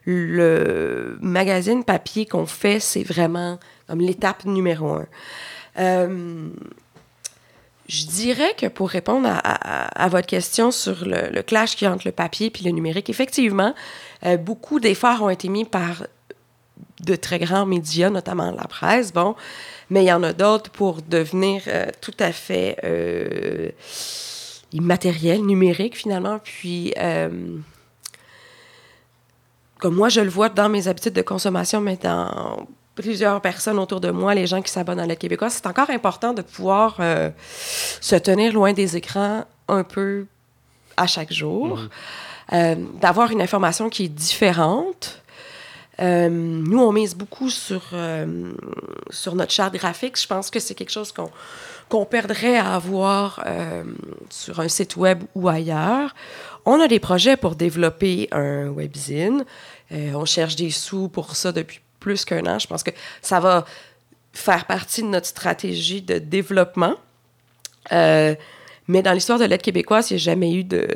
le 0.06 1.18
magazine 1.22 1.84
papier 1.84 2.26
qu'on 2.26 2.46
fait, 2.46 2.80
c'est 2.80 3.04
vraiment 3.04 3.60
comme 3.88 4.02
l'étape 4.02 4.46
numéro 4.46 4.88
un. 4.94 5.06
Euh, 5.78 6.50
je 7.88 8.06
dirais 8.06 8.54
que 8.56 8.68
pour 8.68 8.90
répondre 8.90 9.28
à, 9.28 10.08
votre 10.10 10.28
question 10.28 10.70
sur 10.70 11.06
le, 11.06 11.42
clash 11.42 11.76
qui 11.76 11.88
entre 11.88 12.04
le 12.06 12.12
papier 12.12 12.54
et 12.54 12.64
le 12.64 12.70
numérique, 12.70 13.10
effectivement, 13.10 13.74
euh, 14.26 14.38
beaucoup 14.38 14.80
d'efforts 14.80 15.24
ont 15.24 15.30
été 15.30 15.50
mis 15.50 15.66
par 15.66 16.04
de 17.02 17.16
très 17.16 17.40
grands 17.40 17.66
médias, 17.66 18.12
notamment 18.12 18.52
la 18.52 18.68
presse, 18.68 19.12
bon, 19.12 19.36
mais 19.90 20.04
il 20.04 20.08
y 20.08 20.14
en 20.14 20.22
a 20.22 20.34
d'autres 20.34 20.70
pour 20.70 21.02
devenir 21.02 21.64
euh, 21.68 21.88
tout 22.00 22.14
à 22.20 22.32
fait 22.32 22.78
immatériel, 24.74 25.46
numérique 25.46 25.96
finalement. 25.98 26.40
Puis, 26.44 26.94
euh, 26.98 27.30
comme 29.80 29.96
moi 29.96 30.10
je 30.10 30.22
le 30.22 30.30
vois 30.30 30.50
dans 30.50 30.70
mes 30.70 30.88
habitudes 30.88 31.14
de 31.14 31.22
consommation, 31.22 31.80
mais 31.82 31.98
dans 31.98 32.68
plusieurs 32.96 33.40
personnes 33.42 33.80
autour 33.80 34.02
de 34.02 34.12
moi, 34.12 34.36
les 34.36 34.46
gens 34.46 34.62
qui 34.62 34.72
s'abonnent 34.72 35.00
à 35.00 35.06
l'aide 35.06 35.18
québécoise, 35.18 35.54
c'est 35.54 35.68
encore 35.68 35.90
important 35.90 36.34
de 36.34 36.42
pouvoir 36.42 36.98
euh, 37.00 37.30
se 38.02 38.16
tenir 38.16 38.52
loin 38.54 38.74
des 38.74 38.98
écrans 38.98 39.46
un 39.70 39.84
peu 39.84 40.26
à 40.98 41.08
chaque 41.08 41.32
jour, 41.32 41.78
Mhm. 41.78 41.90
euh, 42.54 42.76
d'avoir 43.00 43.32
une 43.32 43.42
information 43.42 43.90
qui 43.90 44.06
est 44.06 44.10
différente. 44.10 45.22
Euh, 46.02 46.30
nous, 46.30 46.80
on 46.80 46.92
mise 46.92 47.16
beaucoup 47.16 47.50
sur, 47.50 47.82
euh, 47.94 48.52
sur 49.10 49.36
notre 49.36 49.52
charte 49.52 49.74
graphique. 49.74 50.20
Je 50.20 50.28
pense 50.28 50.50
que 50.50 50.60
c'est 50.60 50.76
quelque 50.76 50.92
chose 50.92 51.12
qu'on 51.12 51.30
qu'on 51.90 52.06
perdrait 52.06 52.56
à 52.56 52.76
avoir 52.76 53.42
euh, 53.48 53.84
sur 54.30 54.60
un 54.60 54.68
site 54.68 54.96
web 54.96 55.24
ou 55.34 55.50
ailleurs. 55.50 56.14
On 56.64 56.80
a 56.80 56.88
des 56.88 57.00
projets 57.00 57.36
pour 57.36 57.56
développer 57.56 58.28
un 58.32 58.70
webzine. 58.70 59.44
On 59.92 60.24
cherche 60.26 60.56
des 60.56 60.70
sous 60.70 61.10
pour 61.10 61.36
ça 61.36 61.52
depuis 61.52 61.80
plus 62.00 62.26
qu'un 62.26 62.46
an. 62.46 62.60
Je 62.60 62.68
pense 62.68 62.84
que 62.84 62.92
ça 63.24 63.40
va 63.40 63.66
faire 64.34 64.66
partie 64.66 65.02
de 65.02 65.08
notre 65.08 65.26
stratégie 65.26 66.04
de 66.04 66.20
développement. 66.20 66.94
Mais 67.92 68.38
dans 68.88 69.14
l'histoire 69.14 69.40
de 69.40 69.46
l'aide 69.46 69.64
québécoise, 69.64 70.12
il 70.12 70.14
n'y 70.14 70.22
a 70.22 70.24
jamais 70.24 70.54
eu 70.54 70.64
de 70.64 70.88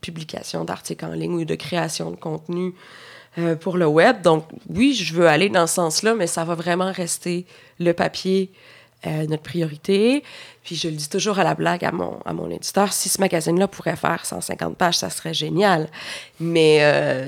publication 0.00 0.64
d'articles 0.64 1.04
en 1.04 1.12
ligne 1.12 1.34
ou 1.34 1.44
de 1.44 1.56
création 1.56 2.10
de 2.10 2.16
contenu 2.16 2.72
euh, 3.38 3.56
pour 3.56 3.78
le 3.78 3.86
web. 3.86 4.20
Donc, 4.20 4.44
oui, 4.68 4.94
je 4.94 5.14
veux 5.14 5.26
aller 5.26 5.48
dans 5.48 5.66
ce 5.66 5.76
sens-là, 5.76 6.14
mais 6.14 6.26
ça 6.26 6.44
va 6.44 6.54
vraiment 6.54 6.92
rester 6.92 7.46
le 7.78 7.92
papier, 7.92 8.50
euh, 9.06 9.26
notre 9.26 9.42
priorité. 9.42 10.22
Puis, 10.64 10.76
je 10.76 10.88
le 10.88 10.94
dis 10.94 11.08
toujours 11.08 11.38
à 11.38 11.44
la 11.44 11.54
blague 11.54 11.82
à 11.82 11.92
mon, 11.92 12.20
à 12.26 12.34
mon 12.34 12.50
éditeur, 12.50 12.92
si 12.92 13.08
ce 13.08 13.20
magazine-là 13.20 13.68
pourrait 13.68 13.96
faire 13.96 14.26
150 14.26 14.76
pages, 14.76 14.98
ça 14.98 15.08
serait 15.08 15.32
génial. 15.32 15.88
Mais 16.40 16.78
euh, 16.82 17.26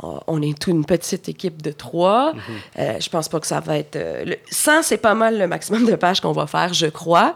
on 0.00 0.40
est 0.42 0.56
toute 0.56 0.72
une 0.72 0.84
petite 0.84 1.28
équipe 1.28 1.60
de 1.60 1.72
trois. 1.72 2.32
Euh, 2.78 3.00
je 3.00 3.08
pense 3.08 3.28
pas 3.28 3.40
que 3.40 3.48
ça 3.48 3.58
va 3.58 3.78
être... 3.78 3.96
le 3.96 4.36
100, 4.48 4.82
c'est 4.82 4.98
pas 4.98 5.14
mal 5.14 5.38
le 5.38 5.48
maximum 5.48 5.86
de 5.86 5.96
pages 5.96 6.20
qu'on 6.20 6.32
va 6.32 6.46
faire, 6.46 6.72
je 6.72 6.86
crois. 6.86 7.34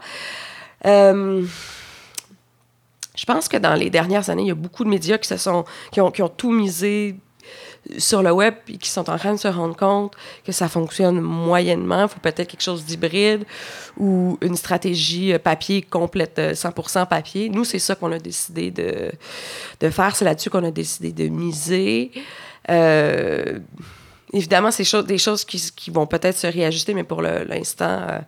Euh, 3.21 3.25
je 3.25 3.25
pense 3.25 3.47
que 3.47 3.57
dans 3.57 3.75
les 3.75 3.89
dernières 3.89 4.29
années, 4.29 4.43
il 4.43 4.47
y 4.47 4.51
a 4.51 4.55
beaucoup 4.55 4.83
de 4.83 4.89
médias 4.89 5.17
qui, 5.17 5.27
se 5.27 5.37
sont, 5.37 5.65
qui, 5.91 6.01
ont, 6.01 6.11
qui 6.11 6.21
ont 6.21 6.29
tout 6.29 6.51
misé 6.51 7.15
sur 7.97 8.21
le 8.21 8.31
web 8.31 8.53
et 8.67 8.77
qui 8.77 8.89
sont 8.89 9.09
en 9.09 9.17
train 9.17 9.33
de 9.33 9.39
se 9.39 9.47
rendre 9.47 9.75
compte 9.75 10.13
que 10.45 10.51
ça 10.51 10.69
fonctionne 10.69 11.19
moyennement. 11.19 12.03
Il 12.03 12.09
faut 12.09 12.19
peut-être 12.19 12.47
quelque 12.47 12.61
chose 12.61 12.85
d'hybride 12.85 13.43
ou 13.97 14.37
une 14.41 14.55
stratégie 14.55 15.33
euh, 15.33 15.39
papier 15.39 15.81
complète, 15.81 16.37
euh, 16.39 16.53
100% 16.53 17.07
papier. 17.07 17.49
Nous, 17.49 17.65
c'est 17.65 17.79
ça 17.79 17.95
qu'on 17.95 18.11
a 18.11 18.19
décidé 18.19 18.69
de, 18.71 19.11
de 19.79 19.89
faire. 19.89 20.15
C'est 20.15 20.25
là-dessus 20.25 20.49
qu'on 20.49 20.63
a 20.63 20.71
décidé 20.71 21.11
de 21.11 21.27
miser. 21.27 22.11
Euh, 22.69 23.59
évidemment, 24.33 24.71
c'est 24.71 24.85
des 25.03 25.17
choses 25.17 25.45
qui, 25.45 25.91
vont 25.91 26.07
peut-être 26.07 26.37
se 26.37 26.47
réajuster, 26.47 26.93
mais 26.93 27.03
pour 27.03 27.21
l'instant, 27.21 28.01
euh, 28.09 28.19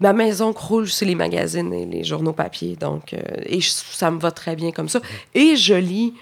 ma 0.00 0.12
maison 0.12 0.52
croule 0.52 0.88
sur 0.88 1.06
les 1.06 1.14
magazines 1.14 1.72
et 1.72 1.86
les 1.86 2.04
journaux 2.04 2.32
papier. 2.32 2.76
Donc, 2.76 3.14
euh, 3.14 3.18
et 3.46 3.60
ça 3.60 4.10
me 4.10 4.18
va 4.18 4.30
très 4.30 4.56
bien 4.56 4.72
comme 4.72 4.88
ça. 4.88 5.00
Et 5.34 5.56
je 5.56 5.74
lis 5.74 6.14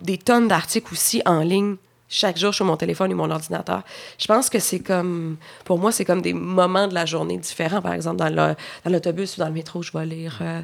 des 0.00 0.18
tonnes 0.18 0.48
d'articles 0.48 0.92
aussi 0.92 1.22
en 1.26 1.40
ligne 1.40 1.76
chaque 2.08 2.36
jour 2.36 2.52
sur 2.54 2.66
mon 2.66 2.76
téléphone 2.76 3.10
et 3.10 3.14
mon 3.14 3.30
ordinateur. 3.30 3.82
Je 4.18 4.26
pense 4.26 4.50
que 4.50 4.58
c'est 4.58 4.80
comme, 4.80 5.38
pour 5.64 5.78
moi, 5.78 5.92
c'est 5.92 6.04
comme 6.04 6.20
des 6.20 6.34
moments 6.34 6.86
de 6.86 6.92
la 6.92 7.06
journée 7.06 7.38
différents. 7.38 7.80
Par 7.80 7.94
exemple, 7.94 8.18
dans 8.18 8.54
l'autobus 8.84 9.36
ou 9.36 9.40
dans 9.40 9.46
le 9.46 9.52
métro, 9.52 9.82
je 9.82 9.92
vais 9.96 10.04
lire 10.04 10.38
euh, 10.42 10.60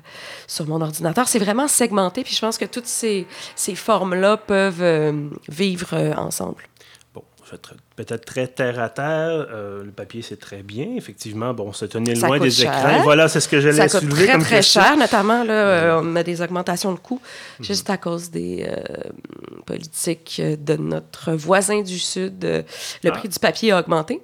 sur 0.47 0.67
mon 0.67 0.81
ordinateur. 0.83 1.27
C'est 1.27 1.39
vraiment 1.39 1.67
segmenté, 1.67 2.23
puis 2.23 2.35
je 2.35 2.41
pense 2.41 2.59
que 2.59 2.67
toutes 2.67 2.87
ces, 2.87 3.27
ces 3.57 3.75
formes-là 3.75 4.37
peuvent 4.37 4.83
euh, 4.83 5.31
vivre 5.49 5.97
ensemble. 6.19 6.65
Bon, 7.15 7.23
je 7.38 7.38
vais 7.38 7.38
être 7.38 7.38
peut-être 7.97 8.25
très 8.25 8.47
terre 8.49 8.79
à 8.81 8.89
terre. 8.89 9.47
Euh, 9.51 9.85
le 9.85 9.91
papier, 9.91 10.23
c'est 10.23 10.39
très 10.39 10.63
bien. 10.63 10.89
Effectivement, 10.97 11.55
bon, 11.55 11.73
se 11.73 11.85
tenir 11.87 12.17
Ça 12.17 12.27
loin 12.27 12.39
des 12.39 12.51
cher. 12.51 12.73
écrans. 12.73 13.03
Voilà, 13.03 13.29
c'est 13.29 13.41
ce 13.41 13.49
que 13.49 13.61
j'allais 13.61 13.77
Ça 13.77 13.89
coûte 13.89 14.01
soulever 14.09 14.25
très, 14.25 14.33
comme 14.33 14.43
très 14.43 14.57
question. 14.57 14.83
cher, 14.83 14.97
notamment, 14.97 15.45
là, 15.45 15.53
euh, 15.53 16.01
on 16.03 16.15
a 16.17 16.23
des 16.23 16.43
augmentations 16.43 16.93
de 16.93 16.99
coûts 16.99 17.21
juste 17.61 17.89
à 17.91 17.97
cause 17.97 18.31
des 18.31 18.67
euh, 18.69 19.11
politiques 19.67 20.41
de 20.41 20.77
notre 20.77 21.33
voisin 21.33 21.83
du 21.83 21.99
Sud. 21.99 22.45
Le 22.45 22.65
Ah. 23.07 23.11
prix 23.13 23.29
du 23.29 23.39
papier 23.39 23.73
a 23.73 23.81
augmenté. 23.81 24.21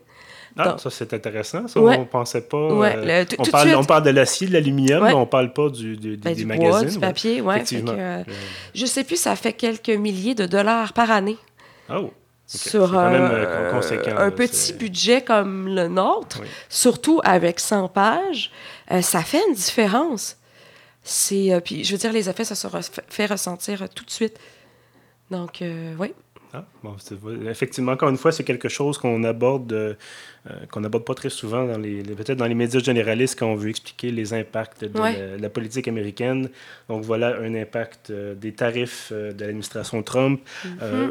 Ah, 0.57 0.69
Donc- 0.69 0.81
ça, 0.81 0.89
c'est 0.91 1.13
intéressant. 1.13 1.67
Ça, 1.67 1.81
Ouais. 1.81 1.97
on 1.99 2.05
pensait 2.05 2.43
pas. 2.43 2.73
Ouais, 2.75 2.95
le- 2.97 3.25
tout- 3.27 3.35
on, 3.41 3.45
parle, 3.45 3.67
suite. 3.69 3.77
on 3.77 3.83
parle 3.85 4.05
de 4.05 4.11
l'acier, 4.11 4.47
de 4.47 4.53
l'aluminium, 4.53 5.03
Ouais. 5.03 5.09
mais 5.09 5.15
on 5.17 5.27
parle 5.27 5.53
pas 5.53 5.69
du, 5.69 5.97
du- 5.97 6.17
Ben, 6.17 6.31
des 6.33 6.43
du 6.43 6.47
magazines. 6.47 6.71
bois, 6.71 6.85
du 6.85 6.99
papier, 7.01 7.43
Euh, 7.45 8.23
je 8.73 8.87
sais 8.87 9.03
plus, 9.03 9.17
ça 9.21 9.35
fait 9.35 9.53
quelques 9.53 9.89
milliers 9.91 10.37
de 10.37 10.47
dollars 10.47 10.93
par 10.93 11.11
année. 11.11 11.39
Oh, 11.91 12.13
Sur 12.47 12.91
quand 12.93 13.11
même, 13.11 13.23
euh, 13.33 13.71
conséquent, 13.71 14.17
un 14.19 14.31
petit 14.31 14.75
budget 14.75 15.23
comme 15.23 15.67
le 15.75 15.89
nôtre, 15.89 16.41
Oui. 16.43 16.47
surtout 16.69 17.21
avec 17.25 17.59
100 17.59 17.89
pages, 17.89 18.51
euh, 18.93 19.01
ça 19.01 19.23
fait 19.23 19.41
une 19.49 19.55
différence. 19.55 20.37
C'est, 21.03 21.53
euh, 21.53 21.61
puis, 21.61 21.85
je 21.85 21.93
veux 21.93 21.99
dire, 21.99 22.13
les 22.13 22.29
effets, 22.29 22.45
ça 22.45 22.55
se 22.55 22.67
re- 22.67 23.01
fait 23.09 23.27
ressentir 23.27 23.83
euh, 23.83 23.87
tout 23.95 24.05
de 24.05 24.11
suite. 24.11 24.39
Donc, 25.31 25.63
euh, 25.63 25.95
oui. 25.99 26.13
Ah, 26.53 26.65
bon, 26.85 26.95
effectivement, 27.51 27.93
encore 27.93 28.11
une 28.11 28.17
fois, 28.17 28.31
c'est 28.31 28.45
quelque 28.45 28.69
chose 28.69 28.97
qu'on 28.99 29.25
aborde, 29.25 29.73
euh, 29.73 29.95
euh, 30.49 30.53
qu'on 30.71 30.81
n'aborde 30.81 31.05
pas 31.05 31.15
très 31.15 31.31
souvent 31.31 31.67
dans 31.67 31.79
les, 31.79 32.03
les- 32.03 32.15
peut-être 32.15 32.39
dans 32.39 32.47
les 32.47 32.55
médias 32.55 32.79
généralistes 32.79 33.37
quand 33.39 33.49
on 33.49 33.57
veut 33.57 33.71
expliquer 33.71 34.13
les 34.13 34.33
impacts 34.35 34.85
de, 34.85 35.01
Ouais. 35.01 35.19
la, 35.19 35.37
de 35.39 35.43
la 35.43 35.49
politique 35.51 35.89
américaine. 35.89 36.49
Donc 36.89 37.03
voilà 37.03 37.39
un 37.41 37.55
impact 37.57 38.11
euh, 38.11 38.35
des 38.37 38.53
tarifs 38.53 39.09
euh, 39.13 39.33
de 39.33 39.41
l'administration 39.45 40.03
Trump. 40.05 40.41
Euh, 40.81 41.11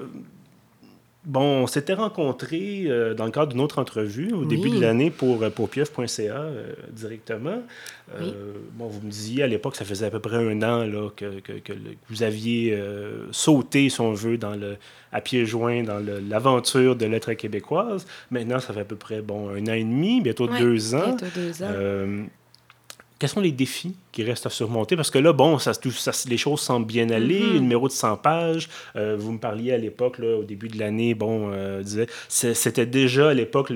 Bon, 1.26 1.64
on 1.64 1.68
s'était 1.68 1.94
rencontrés 1.94 2.84
euh, 2.88 3.14
dans 3.14 3.24
le 3.24 3.32
cadre 3.32 3.54
d'une 3.54 3.62
autre 3.62 3.80
entrevue 3.80 4.34
au 4.34 4.40
Oui. 4.40 4.48
début 4.48 4.70
de 4.70 4.82
l'année 4.82 5.10
pour, 5.10 5.42
euh, 5.42 5.50
pour 5.50 5.70
pieuf.ca 5.70 6.20
euh, 6.36 6.74
directement. 6.92 7.62
Euh, 8.16 8.20
Oui. 8.22 8.34
Bon, 8.74 8.88
vous 8.88 9.00
me 9.06 9.10
disiez 9.10 9.44
à 9.44 9.48
l'époque, 9.48 9.78
ça 9.78 9.86
faisait 9.86 10.06
à 10.08 10.10
peu 10.12 10.20
près 10.20 10.36
un 10.36 10.62
an 10.64 10.84
là, 10.86 11.10
que, 11.16 11.40
que- 11.40 11.54
que 11.60 11.72
le- 11.72 11.80
que 11.92 11.96
vous 12.10 12.24
aviez 12.24 12.78
sauté, 13.32 13.88
si 13.90 14.02
on 14.02 14.12
veut, 14.12 14.38
dans 14.38 14.56
le, 14.56 14.76
à 15.14 15.22
pieds 15.22 15.46
joints 15.46 15.84
dans 15.84 16.04
l'aventure 16.30 16.96
de 16.98 17.06
l'être 17.06 17.32
québécoise. 17.34 18.06
Maintenant, 18.30 18.60
ça 18.60 18.74
fait 18.74 18.82
à 18.82 18.86
peu 18.86 18.98
près 18.98 19.22
bon, 19.22 19.50
un 19.50 19.64
an 19.68 19.74
et 19.74 19.84
demi, 19.84 20.20
bientôt 20.20 20.50
Ouais, 20.50 20.60
deux 20.60 20.94
ans. 20.94 21.06
bientôt 21.16 21.26
deux 21.36 21.64
ans. 21.64 21.68
Euh, 23.24 23.28
quels 23.28 23.30
sont 23.30 23.40
les 23.42 23.52
défis 23.52 23.96
qui 24.12 24.24
restent 24.24 24.46
à 24.46 24.50
surmonter? 24.50 24.96
Parce 24.96 25.10
que 25.10 25.18
là, 25.20 25.32
bon, 25.34 25.58
ça, 25.58 25.74
tout- 25.74 25.92
ça- 25.92 26.12
les 26.30 26.38
choses 26.38 26.60
semblent 26.62 26.86
bien 26.86 27.10
aller. 27.10 27.40
Mhm. 27.40 27.58
Un 27.58 27.60
numéro 27.62 27.88
de 27.88 27.94
100 27.94 28.18
pages. 28.18 28.68
Euh, 28.96 29.16
vous 29.18 29.32
me 29.32 29.38
parliez 29.40 29.72
à 29.72 29.78
l'époque, 29.78 30.20
au 30.20 30.44
début 30.44 30.68
de 30.68 30.78
l'année, 30.78 31.14
bon, 31.14 31.50
euh, 31.54 31.82
c'était 32.28 32.86
déjà 32.86 33.30
à 33.30 33.34
l'époque, 33.34 33.72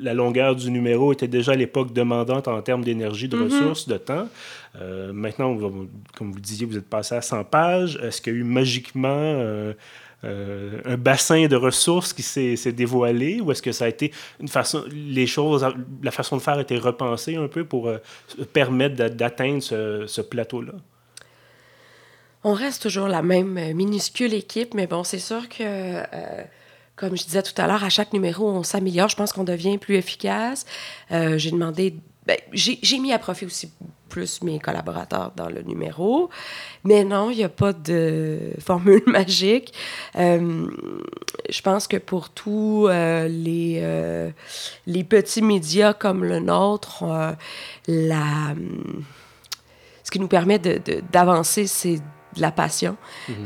la 0.00 0.14
longueur 0.14 0.56
du 0.56 0.70
numéro 0.70 1.12
était 1.12 1.28
déjà 1.28 1.52
à 1.52 1.56
l'époque 1.56 1.92
demandante 1.92 2.48
en 2.48 2.60
termes 2.62 2.84
d'énergie, 2.84 3.28
de 3.28 3.36
Mhm. 3.36 3.44
ressources, 3.44 3.88
de 3.88 3.96
temps. 3.98 4.28
Euh, 4.80 5.12
maintenant, 5.12 5.56
comme 6.16 6.32
vous 6.32 6.40
disiez, 6.40 6.66
vous 6.66 6.76
êtes 6.76 6.88
passé 6.88 7.14
à 7.14 7.22
100 7.22 7.44
pages. 7.44 7.98
Est-ce 8.02 8.20
qu'il 8.20 8.32
y 8.32 8.36
a 8.36 8.38
eu 8.40 8.44
magiquement 8.44 9.12
euh, 10.26 10.80
un 10.84 10.96
bassin 10.96 11.46
de 11.46 11.56
ressources 11.56 12.12
qui 12.12 12.22
s'est 12.22 12.72
dévoilé 12.72 13.40
ou 13.40 13.52
est-ce 13.52 13.62
que 13.62 13.72
ça 13.72 13.84
a 13.84 13.88
été 13.88 14.12
une 14.40 14.48
façon, 14.48 14.84
les 14.90 15.26
choses, 15.26 15.66
la 16.02 16.10
façon 16.10 16.36
de 16.36 16.42
faire 16.42 16.54
a 16.54 16.62
été 16.62 16.76
repensée 16.78 17.36
un 17.36 17.48
peu 17.48 17.64
pour 17.64 17.88
euh, 17.88 17.98
permettre 18.52 18.96
d'a- 18.96 19.08
d'atteindre 19.08 19.62
ce, 19.62 20.20
plateau-là? 20.20 20.72
On 22.44 22.52
reste 22.52 22.82
toujours 22.82 23.08
la 23.08 23.22
même 23.22 23.56
euh, 23.56 23.72
minuscule 23.72 24.34
équipe, 24.34 24.74
mais 24.74 24.86
bon, 24.86 25.04
c'est 25.04 25.18
sûr 25.18 25.48
que, 25.48 26.02
comme 26.96 27.16
je 27.16 27.24
disais 27.24 27.42
tout 27.42 27.60
à 27.60 27.66
l'heure, 27.66 27.84
à 27.84 27.88
chaque 27.88 28.12
numéro, 28.12 28.48
on 28.48 28.62
s'améliore. 28.62 29.08
Je 29.08 29.16
pense 29.16 29.32
qu'on 29.32 29.44
devient 29.44 29.78
plus 29.78 29.96
efficace. 29.96 30.66
J'ai 31.10 31.50
demandé, 31.50 31.94
ben, 32.26 32.36
j'ai 32.52 32.98
mis 32.98 33.12
à 33.12 33.18
profit 33.18 33.46
aussi 33.46 33.70
plus 34.08 34.42
mes 34.42 34.58
collaborateurs 34.58 35.32
dans 35.36 35.48
le 35.48 35.62
numéro, 35.62 36.30
mais 36.84 37.04
non, 37.04 37.30
il 37.30 37.36
n'y 37.38 37.44
a 37.44 37.48
pas 37.48 37.72
de 37.72 38.38
formule 38.60 39.02
magique. 39.06 39.72
Euh, 40.16 40.66
je 41.48 41.60
pense 41.62 41.86
que 41.88 41.96
pour 41.96 42.30
tous 42.30 42.86
euh, 42.88 43.26
les, 43.28 43.80
euh, 43.82 44.30
les 44.86 45.04
petits 45.04 45.42
médias 45.42 45.92
comme 45.92 46.24
le 46.24 46.38
nôtre, 46.40 47.04
la, 47.88 48.54
ce 50.02 50.10
qui 50.10 50.20
nous 50.20 50.28
permet 50.28 50.58
de- 50.58 50.78
de- 50.84 51.02
d'avancer, 51.12 51.66
c'est 51.66 51.96
de 51.96 52.40
la 52.40 52.50
passion. 52.52 52.96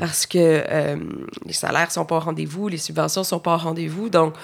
Parce 0.00 0.26
que 0.26 0.64
les 1.46 1.52
salaires 1.52 1.90
sont 1.92 2.04
pas 2.04 2.16
au 2.16 2.20
rendez-vous, 2.20 2.68
les 2.68 2.76
subventions 2.78 3.22
sont 3.24 3.38
pas 3.38 3.54
au 3.54 3.58
rendez-vous. 3.58 4.08
Donc, 4.08 4.34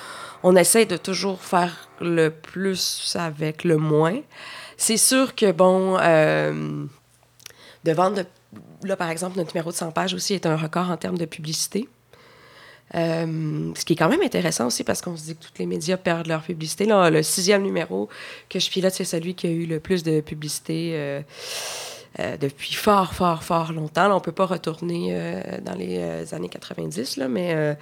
on 0.43 0.55
essaie 0.55 0.87
de 0.87 0.97
toujours 0.97 1.41
faire 1.41 1.89
le 2.01 2.29
plus 2.31 3.17
avec 3.19 3.65
le 3.65 3.77
moins. 3.77 4.19
C'est 4.77 4.97
sûr 4.97 5.35
que, 5.35 5.53
bon, 5.53 5.97
euh, 5.99 6.85
de 7.85 7.93
vendre, 7.93 8.23
là, 8.83 8.97
par 8.97 9.11
exemple, 9.11 9.39
notre 9.39 9.55
numéro 9.55 9.71
de 9.71 9.77
100 9.77 9.91
pages 9.93 10.15
aussi 10.15 10.35
est 10.35 10.47
un 10.47 10.57
record 10.57 10.91
en 10.91 10.97
termes 10.97 11.19
de 11.19 11.25
publicité. 11.25 11.89
Euh, 12.95 13.73
ce 13.75 13.85
qui 13.85 13.95
est 13.95 13.97
quand 13.97 14.09
même 14.09 14.23
intéressant 14.23 14.69
aussi 14.69 14.85
parce 14.85 15.03
qu'on 15.03 15.17
se 15.17 15.25
dit 15.25 15.35
que 15.35 15.43
tous 15.43 15.59
les 15.59 15.67
médias 15.67 15.97
perdent 15.97 16.29
leur 16.29 16.43
publicité. 16.43 16.85
Là, 16.85 17.11
le 17.11 17.23
sixième 17.23 17.63
numéro 17.63 18.09
que 18.49 18.61
je 18.61 18.71
pilote, 18.71 18.93
c'est 18.93 19.05
celui 19.05 19.35
qui 19.35 19.49
a 19.49 19.51
eu 19.51 19.67
le 19.67 19.81
plus 19.81 20.05
de 20.05 20.21
publicité 20.21 20.93
euh, 20.95 22.37
depuis 22.41 22.75
fort, 22.75 23.13
fort, 23.13 23.43
fort 23.43 23.73
longtemps. 23.73 24.07
Là, 24.07 24.15
on 24.15 24.19
ne 24.19 24.25
peut 24.25 24.31
pas 24.31 24.47
retourner 24.47 25.43
dans 25.63 25.75
les 25.75 26.33
années 26.33 26.49
90, 26.49 27.17
là, 27.17 27.29
mais 27.29 27.77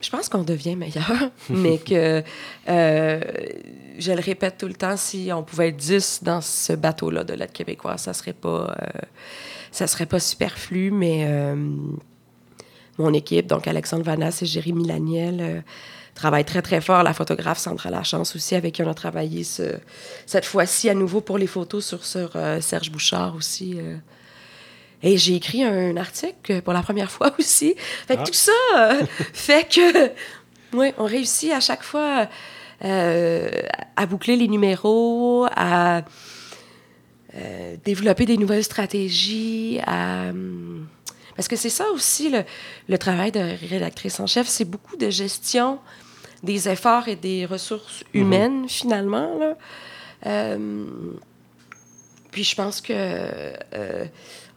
je 0.00 0.10
pense 0.10 0.28
qu'on 0.28 0.44
devient 0.44 0.76
meilleur, 0.76 1.30
mais 1.50 1.78
que, 1.78 2.22
euh, 2.68 3.20
je 3.98 4.12
le 4.12 4.20
répète 4.20 4.58
tout 4.58 4.68
le 4.68 4.74
temps, 4.74 4.96
si 4.96 5.30
on 5.32 5.42
pouvait 5.42 5.68
être 5.68 5.76
10 5.76 6.20
dans 6.22 6.40
ce 6.40 6.72
bateau-là 6.72 7.24
de 7.24 7.34
l'aide 7.34 7.52
québécoise, 7.52 8.02
ça 8.02 8.12
serait 8.12 8.32
pas, 8.32 8.76
euh, 8.80 9.00
ça 9.72 9.86
serait 9.86 10.06
pas 10.06 10.20
superflu, 10.20 10.90
mais 10.92 11.26
euh, 11.26 11.56
mon 12.98 13.12
équipe, 13.12 13.46
donc 13.46 13.66
Alexandre 13.66 14.04
Vanas 14.04 14.38
et 14.42 14.46
Jérémy 14.46 14.86
Laniel, 14.86 15.64
travaillent 16.14 16.44
très, 16.44 16.62
très 16.62 16.80
fort. 16.80 17.04
La 17.04 17.14
photographe 17.14 17.58
Sandra 17.58 17.90
Lachance 17.90 18.34
aussi, 18.34 18.56
avec 18.56 18.74
qui 18.74 18.82
on 18.82 18.90
a 18.90 18.94
travaillé 18.94 19.44
cette 19.44 20.44
fois-ci 20.44 20.90
à 20.90 20.94
nouveau 20.94 21.20
pour 21.20 21.38
les 21.38 21.46
photos 21.46 21.86
sur, 21.86 22.04
sur 22.04 22.32
Serge 22.60 22.90
Bouchard 22.90 23.36
aussi. 23.36 23.78
Et 25.02 25.16
j'ai 25.16 25.36
écrit 25.36 25.62
un 25.62 25.96
article 25.96 26.62
pour 26.62 26.72
la 26.72 26.82
première 26.82 27.10
fois 27.10 27.32
aussi. 27.38 27.74
Fait 28.06 28.16
que 28.16 28.22
ah. 28.22 28.24
tout 28.24 28.32
ça 28.32 28.52
euh, 28.76 29.02
fait 29.32 29.68
que, 29.68 30.10
oui, 30.72 30.92
on 30.98 31.04
réussit 31.04 31.52
à 31.52 31.60
chaque 31.60 31.82
fois 31.82 32.28
euh, 32.84 33.48
à 33.96 34.06
boucler 34.06 34.36
les 34.36 34.48
numéros, 34.48 35.46
à 35.54 36.02
euh, 37.34 37.76
développer 37.84 38.26
des 38.26 38.36
nouvelles 38.36 38.64
stratégies, 38.64 39.80
à... 39.86 40.32
Parce 41.36 41.46
que 41.46 41.54
c'est 41.54 41.70
ça 41.70 41.88
aussi 41.90 42.30
le, 42.30 42.42
le, 42.88 42.98
travail 42.98 43.30
de 43.30 43.38
rédactrice 43.70 44.18
en 44.18 44.26
chef, 44.26 44.48
c'est 44.48 44.64
beaucoup 44.64 44.96
de 44.96 45.08
gestion 45.08 45.78
des 46.42 46.68
efforts 46.68 47.06
et 47.06 47.14
des 47.14 47.46
ressources 47.46 48.00
mm-hmm. 48.00 48.18
humaines, 48.18 48.68
finalement. 48.68 49.38
Là. 49.38 50.56
puis 52.32 52.42
je 52.42 52.56
pense 52.56 52.80
que 52.80 53.52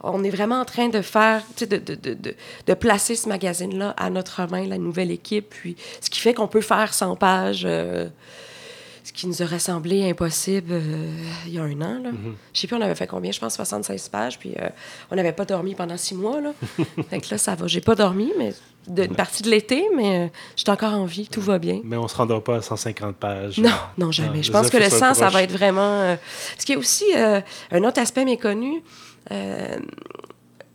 on 0.04 0.24
est 0.24 0.30
vraiment 0.30 0.60
en 0.60 0.66
train 0.66 0.90
de 0.90 1.02
faire, 1.02 1.44
de, 1.60 1.66
de, 1.66 1.96
de, 1.96 2.36
de, 2.68 2.74
placer 2.74 3.16
ce 3.16 3.30
magazine-là 3.30 3.94
à 3.98 4.10
notre 4.10 4.48
main, 4.50 4.66
la 4.66 4.78
nouvelle 4.78 5.12
équipe, 5.12 5.50
puis 5.50 5.76
ce 6.00 6.10
qui 6.10 6.20
fait 6.20 6.34
qu'on 6.34 6.48
peut 6.48 6.62
faire 6.62 6.94
100 6.94 7.16
pages, 7.18 7.64
euh, 7.66 8.08
ce 9.04 9.12
qui 9.12 9.28
nous 9.28 9.42
aurait 9.42 9.60
semblé 9.60 10.10
impossible 10.10 10.72
euh, 10.72 11.12
il 11.46 11.54
y 11.54 11.60
a 11.60 11.64
un 11.64 11.82
an. 11.82 12.00
Là. 12.02 12.12
Mm-hmm. 12.12 12.34
Je 12.54 12.60
sais 12.60 12.68
plus, 12.68 12.76
on 12.76 12.82
avait 12.82 12.96
fait 12.96 13.08
combien, 13.08 13.32
je 13.32 13.40
pense 13.40 13.56
76 13.56 14.10
pages, 14.10 14.40
puis 14.40 14.54
euh, 14.60 14.70
on 15.12 15.16
n'avait 15.16 15.34
pas 15.34 15.46
dormi 15.46 15.76
pendant 15.76 15.98
six 15.98 16.16
mois. 16.16 16.42
Là. 16.42 16.54
fait 17.10 17.20
que 17.20 17.28
là, 17.32 17.38
ça 17.38 17.56
va. 17.56 17.68
J'ai 17.68 17.82
pas 17.82 17.96
dormi, 17.96 18.32
mais 18.38 18.54
une 18.88 19.16
partie 19.16 19.44
de 19.44 19.50
l'été, 19.52 19.88
mais 19.96 20.32
j'ai 20.56 20.72
encore 20.72 20.94
en 20.94 21.06
vie, 21.06 21.28
tout 21.28 21.42
va 21.42 21.60
bien. 21.60 21.82
Mais 21.84 21.98
on 21.98 22.08
se 22.08 22.16
rendra 22.16 22.44
pas 22.44 22.58
à 22.58 22.62
150 22.64 23.16
pages. 23.16 23.60
Non, 23.60 23.70
non, 24.00 24.12
jamais. 24.12 24.42
je 24.42 24.52
pense 24.52 24.72
que 24.72 24.78
le 24.78 24.90
100, 24.90 25.14
ça 25.14 25.30
va 25.30 25.44
être 25.44 25.52
vraiment... 25.52 26.18
ce 26.58 26.66
qui 26.66 26.74
est 26.74 26.78
aussi 26.78 27.06
un 27.14 27.84
autre 27.84 28.00
aspect 28.00 28.26
méconnu, 28.26 28.82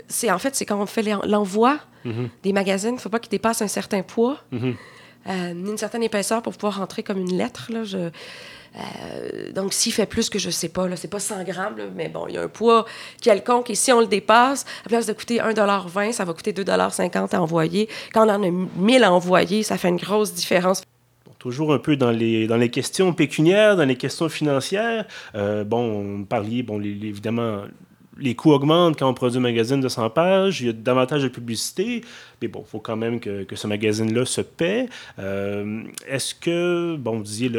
c'est 0.09 0.31
en 0.31 0.39
fait, 0.39 0.55
c'est 0.55 0.65
quand 0.65 0.81
on 0.81 0.87
fait 0.87 1.03
l'envoi 1.03 1.79
mhm. 2.05 2.29
des 2.43 2.53
magazines, 2.53 2.91
il 2.91 2.95
ne 2.95 3.01
faut 3.01 3.09
pas 3.09 3.19
qu'ils 3.19 3.31
dépassent 3.31 3.63
un 3.63 3.69
certain 3.69 4.03
poids, 4.03 4.39
euh, 4.53 5.53
une 5.53 5.79
certaine 5.79 6.03
épaisseur 6.03 6.43
pour 6.43 6.53
pouvoir 6.53 6.79
rentrer 6.79 7.03
comme 7.03 7.19
une 7.19 7.37
lettre. 7.37 7.69
Là, 7.73 7.85
je, 7.85 7.99
euh, 7.99 9.53
donc, 9.53 9.73
s'il 9.73 9.93
fait 9.93 10.07
plus 10.07 10.31
que 10.31 10.39
je 10.39 10.51
sais 10.51 10.69
pas, 10.69 10.87
là, 10.89 10.97
c'est 10.97 11.09
pas 11.09 11.19
100 11.19 11.45
grammes, 11.45 11.77
mais 11.95 12.09
bon, 12.09 12.27
il 12.29 12.35
y 12.35 12.39
a 12.39 12.43
un 12.43 12.49
poids 12.49 12.85
quelconque. 13.21 13.71
Et 13.71 13.75
si 13.75 13.93
on 13.93 14.01
le 14.01 14.07
dépasse, 14.07 14.65
à 14.85 14.89
place 14.89 15.07
de 15.07 15.13
coûter 15.13 15.39
1,20 15.39 16.13
ça 16.13 16.25
va 16.25 16.33
coûter 16.33 16.53
2,50 16.53 17.35
à 17.35 17.43
envoyer. 17.43 17.89
Quand 18.13 18.27
on 18.27 18.31
en 18.31 18.43
a 18.43 18.51
1000 18.51 19.05
à 19.05 19.13
envoyer, 19.13 19.63
ça 19.63 19.79
fait 19.79 19.89
une 19.89 19.97
grosse 19.97 20.33
différence 20.33 20.83
toujours 21.39 21.73
un 21.73 21.79
peu 21.79 21.97
dans 21.97 22.11
les, 22.11 22.49
dans 22.49 22.57
les 22.57 22.71
questions 22.71 23.13
pécuniaires, 23.13 23.77
dans 23.77 23.85
les 23.85 23.95
questions 23.95 24.29
financières. 24.29 25.05
bon, 25.35 26.19
on 26.19 26.25
parlait, 26.25 26.63
bon, 26.63 26.83
évidemment, 26.83 27.61
les 28.19 28.35
coûts 28.35 28.53
augmentent 28.53 28.99
quand 28.99 29.09
on 29.09 29.15
produit 29.15 29.39
un 29.39 29.43
magazine 29.43 29.81
de 29.81 29.89
100 29.89 30.11
pages, 30.11 30.61
il 30.61 30.67
y 30.67 30.71
a 30.71 30.73
davantage 30.73 31.23
de 31.23 31.29
publicité, 31.29 32.03
mais 32.41 32.49
bon, 32.49 32.63
il 32.67 32.71
faut 32.71 32.81
quand 32.81 32.97
même 32.97 33.21
que, 33.21 33.47
ce 33.55 33.67
magazine-là 33.67 34.25
se 34.25 34.41
paie. 34.41 34.89
Euh, 35.19 35.83
est-ce 36.09 36.35
que, 36.35 36.97
bon, 36.97 37.19
vous 37.19 37.23
disiez, 37.23 37.51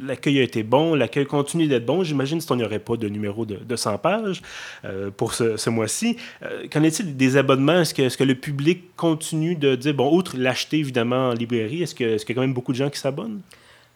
l'accueil 0.00 0.40
a 0.40 0.42
été 0.42 0.62
bon, 0.62 0.94
l'accueil 0.94 1.26
continue 1.26 1.66
d'être 1.66 1.86
bon, 1.86 2.02
j'imagine 2.02 2.40
si 2.40 2.50
on 2.52 2.56
n'y 2.56 2.64
aurait 2.64 2.78
pas 2.78 2.96
de 2.96 3.08
numéro 3.08 3.46
de, 3.46 3.56
de 3.56 3.76
100 3.76 3.98
pages 3.98 4.42
euh, 4.84 5.10
pour 5.10 5.34
ce, 5.34 5.70
mois-ci. 5.70 6.16
Euh, 6.42 6.66
qu'en 6.70 6.82
est-il 6.82 7.16
des 7.16 7.36
abonnements? 7.36 7.80
Est-ce 7.80 8.16
que, 8.16 8.24
le 8.24 8.34
public 8.34 8.96
continue 8.96 9.54
de 9.54 9.74
dire, 9.74 9.94
bon, 9.94 10.14
outre 10.14 10.36
l'acheter 10.36 10.78
évidemment 10.78 11.30
en 11.30 11.32
librairie, 11.32 11.82
est-ce 11.82 11.94
qu'il 11.94 12.06
est 12.06 12.24
qu'il 12.24 12.30
y 12.30 12.32
a 12.32 12.34
quand 12.34 12.46
même 12.46 12.54
beaucoup 12.54 12.72
de 12.72 12.76
gens 12.76 12.90
qui 12.90 12.98
s'abonnent? 12.98 13.40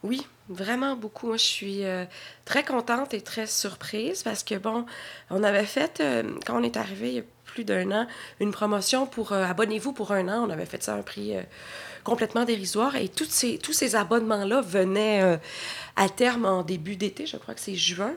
Oui, 0.02 0.22
vraiment 0.54 0.96
beaucoup. 0.96 1.28
Moi, 1.28 1.36
je 1.36 1.44
suis 1.44 1.84
euh, 1.84 2.04
très 2.44 2.64
contente 2.64 3.14
et 3.14 3.20
très 3.20 3.46
surprise 3.46 4.22
parce 4.22 4.42
que, 4.44 4.54
bon, 4.54 4.86
on 5.30 5.42
avait 5.42 5.64
fait, 5.64 6.00
euh, 6.00 6.22
quand 6.46 6.58
on 6.58 6.62
est 6.62 6.76
arrivé 6.76 7.08
il 7.08 7.14
y 7.14 7.20
a 7.20 7.24
plus 7.44 7.64
d'un 7.64 7.90
an, 7.92 8.06
une 8.40 8.52
promotion 8.52 9.06
pour 9.06 9.32
euh, 9.32 9.44
Abonnez-vous 9.44 9.92
pour 9.92 10.12
un 10.12 10.28
an. 10.28 10.46
On 10.46 10.50
avait 10.50 10.66
fait 10.66 10.82
ça 10.82 10.94
à 10.94 10.98
un 10.98 11.02
prix 11.02 11.34
complètement 12.04 12.44
dérisoire 12.44 12.96
et 12.96 13.08
tous 13.08 13.28
ces, 13.28 13.58
tous 13.58 13.72
ces 13.72 13.94
abonnements-là 13.94 14.60
venaient 14.60 15.38
à 15.94 16.08
terme 16.08 16.46
en 16.46 16.62
début 16.62 16.96
d'été, 16.96 17.26
je 17.26 17.36
crois 17.36 17.54
que 17.54 17.60
c'est 17.60 17.76
juin. 17.76 18.14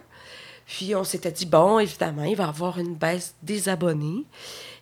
Puis 0.65 0.95
on 0.95 1.03
s'était 1.03 1.31
dit, 1.31 1.45
bon, 1.45 1.79
évidemment, 1.79 2.23
il 2.23 2.35
va 2.35 2.45
y 2.45 2.47
avoir 2.47 2.79
une 2.79 2.95
baisse 2.95 3.35
des 3.43 3.69
abonnés. 3.69 4.23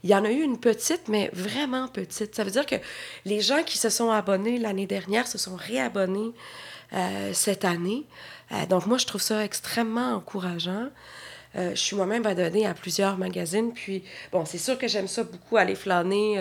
Il 0.04 0.10
y 0.10 0.16
en 0.16 0.24
a 0.24 0.30
eu 0.30 0.42
une 0.42 0.60
petite, 0.60 1.08
mais 1.08 1.30
vraiment 1.34 1.88
petite. 1.88 2.36
Ça 2.36 2.44
veut 2.44 2.52
dire 2.52 2.66
que 2.66 2.76
les 3.26 3.42
gens 3.42 3.64
qui 3.64 3.78
se 3.78 3.90
sont 3.90 4.12
abonnés 4.12 4.58
l'année 4.58 4.86
dernière 4.86 5.28
se 5.28 5.38
sont 5.38 5.56
réabonnés 5.56 6.32
cette 7.34 7.66
année. 7.66 8.06
Euh, 8.54 8.66
donc, 8.66 8.86
moi, 8.86 8.98
je 8.98 9.06
trouve 9.06 9.22
ça 9.22 9.44
extrêmement 9.44 10.16
encourageant. 10.16 10.90
Euh, 11.56 11.72
je 11.72 11.80
suis 11.80 11.96
moi-même 11.96 12.26
abonnée 12.26 12.66
à 12.66 12.74
plusieurs 12.74 13.18
magazines. 13.18 13.74
Puis, 13.74 14.04
bon, 14.32 14.46
c'est 14.46 14.58
sûr 14.58 14.78
que 14.78 14.88
j'aime 14.88 15.08
ça 15.08 15.24
beaucoup 15.24 15.58
aller 15.58 15.76
flâner 15.76 16.40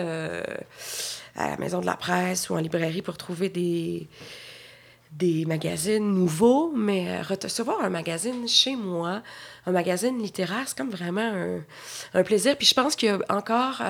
à 1.35 1.49
la 1.49 1.57
Maison 1.57 1.81
de 1.81 1.85
la 1.85 1.95
Presse 1.95 2.49
ou 2.49 2.55
en 2.55 2.59
librairie 2.59 3.01
pour 3.01 3.17
trouver 3.17 3.49
des, 3.49 4.07
des 5.11 5.45
magazines 5.45 6.13
nouveaux, 6.13 6.71
mais 6.75 7.21
recevoir 7.21 7.81
un 7.81 7.89
magazine 7.89 8.47
chez 8.47 8.75
moi, 8.75 9.21
un 9.65 9.71
magazine 9.71 10.17
littéraire, 10.19 10.63
c'est 10.67 10.77
comme 10.77 10.91
vraiment 10.91 11.21
un, 11.21 11.59
un, 12.13 12.23
plaisir. 12.23 12.55
Puis 12.57 12.67
je 12.67 12.73
pense 12.73 12.95
qu'il 12.95 13.09
y 13.09 13.11
a 13.11 13.19
encore 13.29 13.81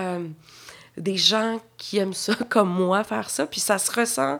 des 0.98 1.18
gens 1.18 1.60
qui 1.78 1.98
aiment 1.98 2.14
ça 2.14 2.36
comme 2.50 2.70
moi, 2.70 3.04
faire 3.04 3.30
ça. 3.30 3.46
Puis 3.46 3.60
ça 3.60 3.78
se 3.78 3.92
ressent 3.92 4.40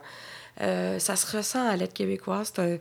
euh, 0.60 0.98
ça 0.98 1.16
se 1.16 1.36
ressent 1.36 1.66
à 1.66 1.76
l'aide 1.76 1.92
québécoise. 1.92 2.52
C'est 2.54 2.80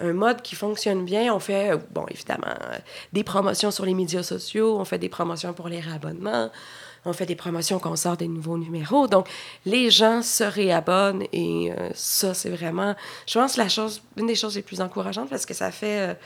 un, 0.00 0.12
mode 0.12 0.42
qui 0.42 0.54
fonctionne 0.54 1.04
bien. 1.04 1.34
On 1.34 1.40
fait, 1.40 1.72
bon, 1.90 2.04
évidemment, 2.08 2.46
euh, 2.46 2.78
des 3.12 3.24
promotions 3.24 3.70
sur 3.70 3.84
les 3.84 3.94
médias 3.94 4.22
sociaux, 4.22 4.78
on 4.78 4.84
fait 4.84 4.98
des 4.98 5.08
promotions 5.08 5.52
pour 5.52 5.68
les 5.68 5.80
réabonnements, 5.80 6.50
on 7.04 7.12
fait 7.12 7.26
des 7.26 7.34
promotions 7.34 7.80
quand 7.80 7.90
on 7.90 7.96
sort 7.96 8.16
des 8.16 8.28
nouveaux 8.28 8.58
numéros. 8.58 9.08
Donc, 9.08 9.28
les 9.66 9.90
gens 9.90 10.22
se 10.22 10.44
réabonnent 10.44 11.24
et 11.32 11.72
euh, 11.72 11.90
ça, 11.94 12.34
c'est 12.34 12.50
vraiment, 12.50 12.94
je 13.26 13.38
pense, 13.38 13.56
la 13.56 13.68
chose, 13.68 14.02
une 14.16 14.26
des 14.26 14.36
choses 14.36 14.54
les 14.54 14.62
plus 14.62 14.80
encourageantes 14.80 15.28
parce 15.30 15.46
que 15.46 15.54
ça 15.54 15.72
fait 15.72 16.16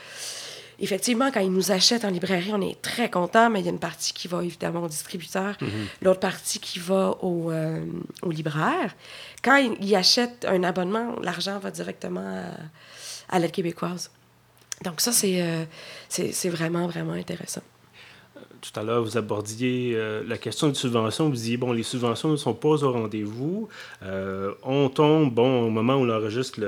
effectivement, 0.79 1.31
quand 1.31 1.39
ils 1.39 1.51
nous 1.51 1.71
achètent 1.71 2.05
en 2.05 2.09
librairie, 2.09 2.51
on 2.53 2.61
est 2.61 2.81
très 2.81 3.09
content, 3.09 3.49
mais 3.49 3.59
il 3.59 3.65
y 3.65 3.69
a 3.69 3.71
une 3.71 3.79
partie 3.79 4.13
qui 4.13 4.27
va 4.27 4.43
évidemment 4.43 4.83
au 4.83 4.87
distributeur, 4.87 5.57
mhm. 5.61 5.69
l'autre 6.01 6.19
partie 6.19 6.59
qui 6.59 6.79
va 6.79 7.15
au, 7.21 7.51
euh, 7.51 7.83
au 8.21 8.31
libraire. 8.31 8.95
Quand 9.43 9.57
ils, 9.57 9.95
achètent 9.95 10.45
un 10.47 10.63
abonnement, 10.63 11.15
l'argent 11.21 11.59
va 11.59 11.71
directement 11.71 12.43
à, 13.29 13.39
l'aide 13.39 13.51
québécoise. 13.51 14.11
Donc 14.83 15.01
ça, 15.01 15.11
c'est 15.11 15.41
euh, 15.41 15.65
c'est 16.09 16.49
vraiment, 16.49 16.87
vraiment 16.87 17.13
intéressant 17.13 17.61
tout 18.61 18.79
à 18.79 18.83
l'heure, 18.83 19.03
vous 19.03 19.17
abordiez 19.17 19.93
euh, 19.95 20.23
la 20.27 20.37
question 20.37 20.67
des 20.67 20.75
subventions. 20.75 21.25
Vous 21.29 21.35
disiez, 21.35 21.57
bon, 21.57 21.71
les 21.71 21.83
subventions 21.83 22.29
ne 22.29 22.35
sont 22.35 22.53
pas 22.53 22.83
au 22.83 22.91
rendez-vous. 22.91 23.67
Euh, 24.03 24.51
on 24.63 24.89
tombe, 24.89 25.33
bon, 25.33 25.63
au 25.63 25.69
moment 25.69 25.95
où 25.95 26.05
on 26.05 26.09
enregistre 26.09 26.59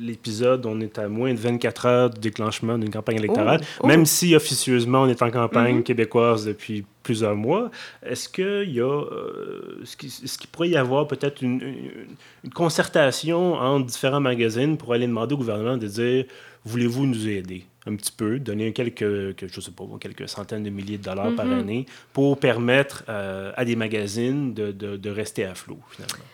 l'épisode, 0.00 0.66
on 0.66 0.80
est 0.80 0.98
à 0.98 1.08
moins 1.08 1.32
de 1.32 1.38
24 1.38 1.86
heures 1.86 2.10
du 2.10 2.20
déclenchement 2.20 2.78
d'une 2.78 2.90
campagne 2.90 3.16
électorale, 3.16 3.60
oh, 3.62 3.80
oh. 3.84 3.86
même 3.86 4.06
si 4.06 4.34
officieusement 4.34 5.02
on 5.02 5.08
est 5.08 5.22
en 5.22 5.30
campagne 5.30 5.80
mm-hmm. 5.80 5.84
québécoise 5.84 6.44
depuis 6.46 6.84
plusieurs 7.02 7.36
mois. 7.36 7.70
Est-ce 8.02 8.28
qu'il 8.28 8.70
y 8.74 8.80
a, 8.80 8.84
euh, 8.84 9.80
ce 9.84 9.96
qui, 9.96 10.46
pourrait 10.46 10.68
y 10.68 10.76
avoir 10.76 11.06
peut-être 11.06 11.42
une, 11.42 11.60
une, 12.44 12.52
concertation 12.52 13.54
entre 13.54 13.86
différents 13.86 14.20
magazines 14.20 14.76
pour 14.76 14.92
aller 14.92 15.06
demander 15.06 15.34
au 15.34 15.38
gouvernement 15.38 15.76
de 15.76 15.86
dire, 15.86 16.24
voulez-vous 16.68 17.06
nous 17.06 17.28
aider? 17.28 17.64
un 17.88 17.96
petit 17.96 18.12
peu, 18.12 18.38
donner 18.38 18.72
quelques, 18.72 19.44
je 19.52 19.60
sais 19.60 19.70
pas, 19.70 19.84
quelques 20.00 20.28
centaines 20.28 20.62
de 20.62 20.70
milliers 20.70 20.98
de 20.98 21.02
dollars 21.02 21.34
par 21.34 21.46
mm-hmm. 21.46 21.60
année 21.60 21.86
pour 22.12 22.38
permettre 22.38 23.04
euh, 23.08 23.52
à 23.56 23.64
des 23.64 23.76
magazines 23.76 24.54
de, 24.54 24.72
de, 24.72 25.10
rester 25.10 25.44
à 25.44 25.54
flot, 25.54 25.78
finalement? 25.90 26.24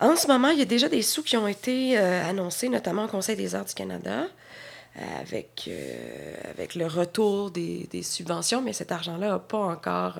En 0.00 0.16
ce 0.16 0.26
moment, 0.28 0.48
il 0.48 0.58
y 0.58 0.62
a 0.62 0.66
déjà 0.66 0.88
des 0.88 1.02
sous 1.02 1.22
qui 1.22 1.36
ont 1.36 1.48
été 1.48 1.98
euh, 1.98 2.28
annoncés, 2.28 2.68
notamment 2.68 3.04
au 3.04 3.08
Conseil 3.08 3.36
des 3.36 3.54
arts 3.54 3.66
du 3.66 3.74
Canada, 3.74 4.26
euh, 4.96 5.00
avec, 5.20 5.70
avec 6.50 6.74
le 6.74 6.86
retour 6.86 7.50
des, 7.50 7.86
des, 7.90 8.02
subventions, 8.02 8.62
mais 8.62 8.72
cet 8.72 8.92
argent-là 8.92 9.28
n'a 9.28 9.38
pas 9.38 9.58
encore 9.58 10.18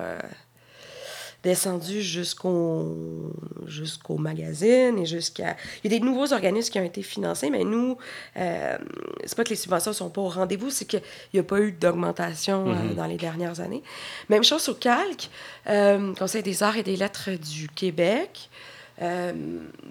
descendu 1.43 2.03
jusqu'au 2.03 3.33
jusqu'au 3.67 4.17
magazine 4.19 4.99
et 4.99 5.07
jusqu'à... 5.07 5.57
Il 5.83 5.91
y 5.91 5.95
a 5.95 5.99
des 5.99 6.05
nouveaux 6.05 6.33
organismes 6.33 6.73
qui 6.73 6.79
ont 6.79 6.85
été 6.85 7.03
financés, 7.03 7.51
mais 7.51 7.65
nous, 7.65 7.97
euh, 8.37 8.77
c'est 9.25 9.37
pas 9.37 9.45
que 9.45 9.51
les 9.51 9.57
subventions 9.57 9.93
sont 9.93 10.11
pas 10.11 10.21
au 10.21 10.29
rendez-vous, 10.29 10.71
c'est 10.71 10.85
qu'il 10.85 11.03
n'y 11.33 11.41
a 11.41 11.43
pas 11.43 11.61
eu 11.61 11.73
d'augmentation 11.73 12.69
euh, 12.69 12.75
mm-hmm. 12.75 12.95
dans 12.95 13.07
les 13.07 13.17
dernières 13.17 13.61
années. 13.61 13.83
Même 14.29 14.45
chose 14.45 14.69
au 14.69 14.75
Calque, 14.75 15.31
euh, 15.69 16.15
Conseil 16.15 16.43
des 16.43 16.63
arts 16.63 16.77
et 16.77 16.83
des 16.83 16.97
lettres 16.97 17.31
du 17.31 17.69
Québec. 17.69 18.51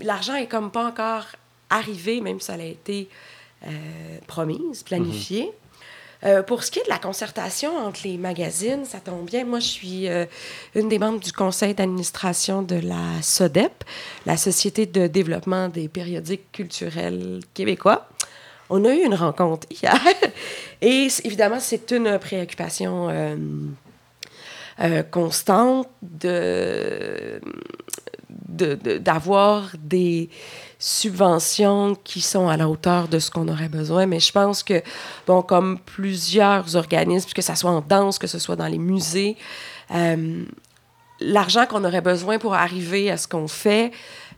L'argent 0.01 0.35
est 0.35 0.45
comme 0.45 0.69
pas 0.69 0.85
encore 0.85 1.25
arrivé, 1.71 2.21
même 2.21 2.39
si 2.39 2.45
ça 2.45 2.53
a 2.53 2.57
été 2.57 3.09
promise, 4.27 4.83
planifié. 4.83 5.51
Euh, 6.25 6.43
pour 6.43 6.63
ce 6.63 6.71
qui 6.71 6.79
est 6.79 6.83
de 6.83 6.89
la 6.89 6.97
concertation 6.97 7.77
entre 7.77 8.01
les 8.03 8.17
magazines, 8.17 8.83
ça 8.83 8.99
tombe 8.99 9.25
bien. 9.25 9.45
Moi, 9.45 9.59
je 9.59 9.67
suis 9.67 10.09
euh, 10.09 10.25
une 10.75 10.89
des 10.89 10.99
membres 10.99 11.19
du 11.19 11.31
conseil 11.31 11.73
d'administration 11.73 12.61
de 12.61 12.75
la 12.75 13.21
SODEP, 13.21 13.83
la 14.25 14.35
Société 14.35 14.85
de 14.85 15.07
développement 15.07 15.69
des 15.69 15.87
périodiques 15.87 16.51
culturels 16.51 17.39
québécois. 17.53 18.09
On 18.69 18.83
a 18.85 18.93
eu 18.93 19.03
une 19.03 19.15
rencontre 19.15 19.65
hier 19.71 19.99
et 20.81 21.07
évidemment, 21.23 21.59
c'est 21.59 21.91
une 21.91 22.19
préoccupation 22.19 23.07
euh, 23.09 23.35
constante 25.11 25.87
de 26.01 27.41
d'avoir 28.59 29.71
des 29.77 30.29
subventions 30.79 31.95
qui 32.03 32.21
sont 32.21 32.47
à 32.47 32.57
la 32.57 32.69
hauteur 32.69 33.07
de 33.07 33.19
ce 33.19 33.29
qu'on 33.31 33.47
aurait 33.47 33.69
besoin. 33.69 34.05
Mais 34.05 34.19
je 34.19 34.31
pense 34.31 34.63
que, 34.63 34.81
bon, 35.27 35.41
comme 35.41 35.79
plusieurs 35.79 36.75
organismes, 36.75 37.29
que 37.33 37.41
ce 37.41 37.55
soit 37.55 37.71
en 37.71 37.81
danse, 37.81 38.17
que 38.17 38.27
ce 38.27 38.39
soit 38.39 38.55
dans 38.55 38.67
les 38.67 38.77
musées, 38.77 39.37
euh, 39.93 40.45
l'argent 41.19 41.65
qu'on 41.65 41.83
aurait 41.83 42.01
besoin 42.01 42.39
pour 42.39 42.53
arriver 42.53 43.11
à 43.11 43.17
ce 43.17 43.27
qu'on 43.27 43.47
fait 43.47 43.91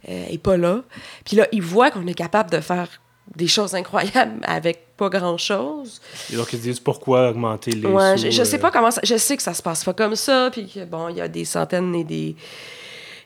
n'est 0.07 0.33
euh, 0.33 0.37
pas 0.41 0.57
là. 0.57 0.81
Puis 1.25 1.35
là, 1.37 1.47
ils 1.51 1.61
voient 1.61 1.91
qu'on 1.91 2.07
est 2.07 2.15
capable 2.15 2.49
de 2.49 2.59
faire 2.59 2.87
des 3.35 3.47
choses 3.47 3.75
incroyables 3.75 4.41
avec 4.43 4.87
pas 5.01 5.09
grand-chose. 5.09 5.99
Et 6.31 6.35
donc, 6.35 6.53
ils 6.53 6.59
se 6.59 6.63
disent 6.63 6.79
pourquoi 6.79 7.29
augmenter 7.29 7.71
les 7.71 7.87
ouais, 7.87 8.17
sous, 8.17 8.25
je, 8.25 8.29
je 8.29 8.43
sais 8.43 8.57
euh, 8.57 8.59
pas 8.59 8.69
comment 8.69 8.91
ça... 8.91 9.01
Je 9.03 9.17
sais 9.17 9.35
que 9.35 9.41
ça 9.41 9.55
se 9.55 9.63
passe 9.63 9.83
pas 9.83 9.93
comme 9.93 10.15
ça, 10.15 10.49
puis 10.51 10.67
que, 10.67 10.85
bon, 10.85 11.09
il 11.09 11.17
y 11.17 11.21
a 11.21 11.27
des 11.27 11.45
centaines 11.45 11.95
et 11.95 12.03
des 12.03 12.35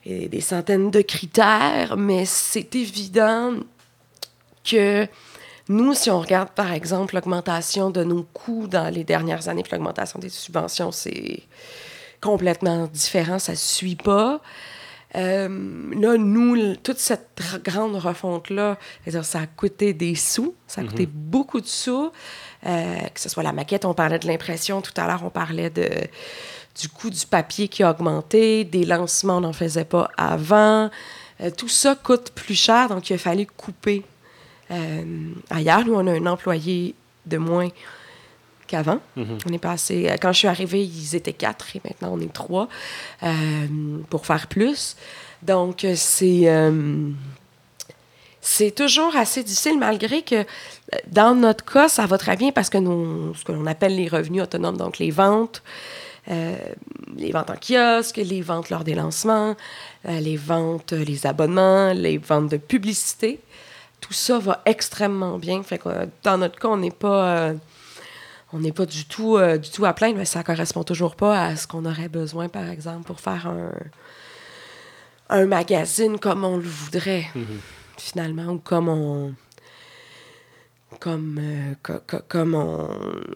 et 0.05 0.29
des 0.29 0.41
centaines 0.41 0.91
de 0.91 1.01
critères, 1.01 1.97
mais 1.97 2.25
c'est 2.25 2.75
évident 2.75 3.55
que 4.63 5.07
nous, 5.67 5.95
si 5.95 6.11
on 6.11 6.19
regarde 6.19 6.49
par 6.51 6.71
exemple 6.71 7.15
l'augmentation 7.15 7.89
de 7.89 8.03
nos 8.03 8.21
coûts 8.21 8.67
dans 8.67 8.93
les 8.93 9.03
dernières 9.03 9.49
années, 9.49 9.63
puis 9.63 9.71
l'augmentation 9.71 10.19
des 10.19 10.29
subventions, 10.29 10.91
c'est 10.91 11.41
complètement 12.21 12.85
différent, 12.85 13.39
ça 13.39 13.53
ne 13.53 13.57
suit 13.57 13.95
pas. 13.95 14.41
Euh, 15.15 15.47
là, 15.93 16.17
nous, 16.17 16.75
toute 16.75 16.97
cette 16.97 17.41
grande 17.63 17.95
refonte-là, 17.95 18.77
ça 19.23 19.39
a 19.39 19.47
coûté 19.47 19.93
des 19.93 20.15
sous, 20.15 20.55
ça 20.67 20.81
a 20.81 20.83
coûté 20.83 21.05
mhm. 21.05 21.11
beaucoup 21.13 21.61
de 21.61 21.67
sous. 21.67 22.11
Euh, 22.65 22.99
que 23.13 23.19
ce 23.19 23.29
soit 23.29 23.43
la 23.43 23.53
maquette, 23.53 23.85
on 23.85 23.93
parlait 23.93 24.17
de 24.17 24.27
l'impression, 24.27 24.81
tout 24.81 24.93
à 24.97 25.05
l'heure, 25.05 25.21
on 25.23 25.29
parlait 25.29 25.69
de, 25.69 25.87
du 26.81 26.89
coût 26.89 27.11
du 27.11 27.25
papier 27.25 27.67
qui 27.67 27.83
a 27.83 27.91
augmenté, 27.91 28.63
des 28.63 28.85
lancements, 28.85 29.37
on 29.37 29.41
n'en 29.41 29.53
faisait 29.53 29.85
pas 29.85 30.09
avant. 30.17 30.89
Euh, 31.41 31.51
tout 31.55 31.67
ça 31.67 31.95
coûte 31.95 32.31
plus 32.31 32.55
cher, 32.55 32.89
donc 32.89 33.09
il 33.09 33.13
a 33.13 33.17
fallu 33.17 33.45
couper. 33.45 34.03
Euh, 34.71 35.03
ailleurs, 35.51 35.85
nous, 35.85 35.93
on 35.93 36.07
a 36.07 36.11
un 36.11 36.25
employé 36.25 36.95
de 37.27 37.37
moins 37.37 37.69
qu'avant. 38.67 38.99
Mhm. 39.15 39.37
On 39.47 39.53
est 39.53 39.59
passé. 39.59 40.09
Euh, 40.09 40.15
quand 40.21 40.31
je 40.31 40.39
suis 40.39 40.47
arrivée, 40.47 40.83
ils 40.83 41.15
étaient 41.15 41.33
quatre 41.33 41.75
et 41.75 41.81
maintenant 41.83 42.11
on 42.13 42.19
est 42.19 42.33
trois 42.33 42.67
pour 44.09 44.25
faire 44.25 44.47
plus. 44.47 44.95
Donc, 45.41 45.85
c'est. 45.95 46.49
c'est 48.41 48.71
toujours 48.71 49.15
assez 49.15 49.43
difficile, 49.43 49.77
malgré 49.79 50.21
que 50.21 50.45
dans 51.07 51.35
notre 51.35 51.65
cas, 51.65 51.89
ça 51.89 52.05
va 52.05 52.17
très 52.17 52.35
bien 52.35 52.51
parce 52.51 52.69
que 52.69 52.77
nous, 52.77 53.33
ce 53.35 53.43
que 53.43 53.51
l'on 53.51 53.65
appelle 53.65 53.95
les 53.95 54.07
revenus 54.07 54.43
autonomes, 54.43 54.77
donc 54.77 54.99
les 54.99 55.11
ventes, 55.11 55.63
euh, 56.31 56.55
les 57.15 57.31
ventes 57.31 57.51
en 57.51 57.55
kiosque, 57.55 58.17
les 58.17 58.41
ventes 58.41 58.69
lors 58.69 58.83
des 58.83 58.95
lancements, 58.95 59.55
euh, 60.07 60.19
les 60.19 60.37
ventes, 60.37 60.93
euh, 60.93 61.03
les 61.03 61.27
abonnements, 61.27 61.93
les 61.93 62.17
ventes 62.17 62.49
de 62.49 62.57
publicité. 62.57 63.39
Tout 64.01 64.13
ça 64.13 64.39
va 64.39 64.61
extrêmement 64.65 65.37
bien. 65.37 65.61
Fait 65.61 65.77
que, 65.77 65.89
dans 66.23 66.37
notre 66.39 66.57
cas, 66.57 66.69
on 66.69 66.77
n'est 66.77 66.91
pas, 66.91 67.53
on 68.55 68.59
n'est 68.59 68.71
pas 68.71 68.85
du 68.85 69.03
tout, 69.03 69.37
du 69.61 69.69
tout 69.69 69.85
à 69.85 69.93
plaindre, 69.93 70.17
mais 70.17 70.25
ça 70.25 70.41
correspond 70.41 70.83
toujours 70.83 71.15
pas 71.15 71.43
à 71.43 71.55
ce 71.57 71.67
qu'on 71.67 71.83
aurait 71.85 72.07
besoin, 72.07 72.47
par 72.47 72.69
exemple, 72.69 73.05
pour 73.05 73.19
faire 73.19 73.47
un, 73.47 73.71
un 75.29 75.45
magazine 75.45 76.17
comme 76.19 76.43
on 76.45 76.57
le 76.57 76.63
voudrait, 76.63 77.27
mm-hmm. 77.35 77.97
finalement, 77.97 78.53
ou 78.53 78.59
comme 78.59 78.87
on 78.87 79.33
comme, 80.99 81.39
euh, 81.41 81.97
comme 82.27 82.55
on, 82.55 82.87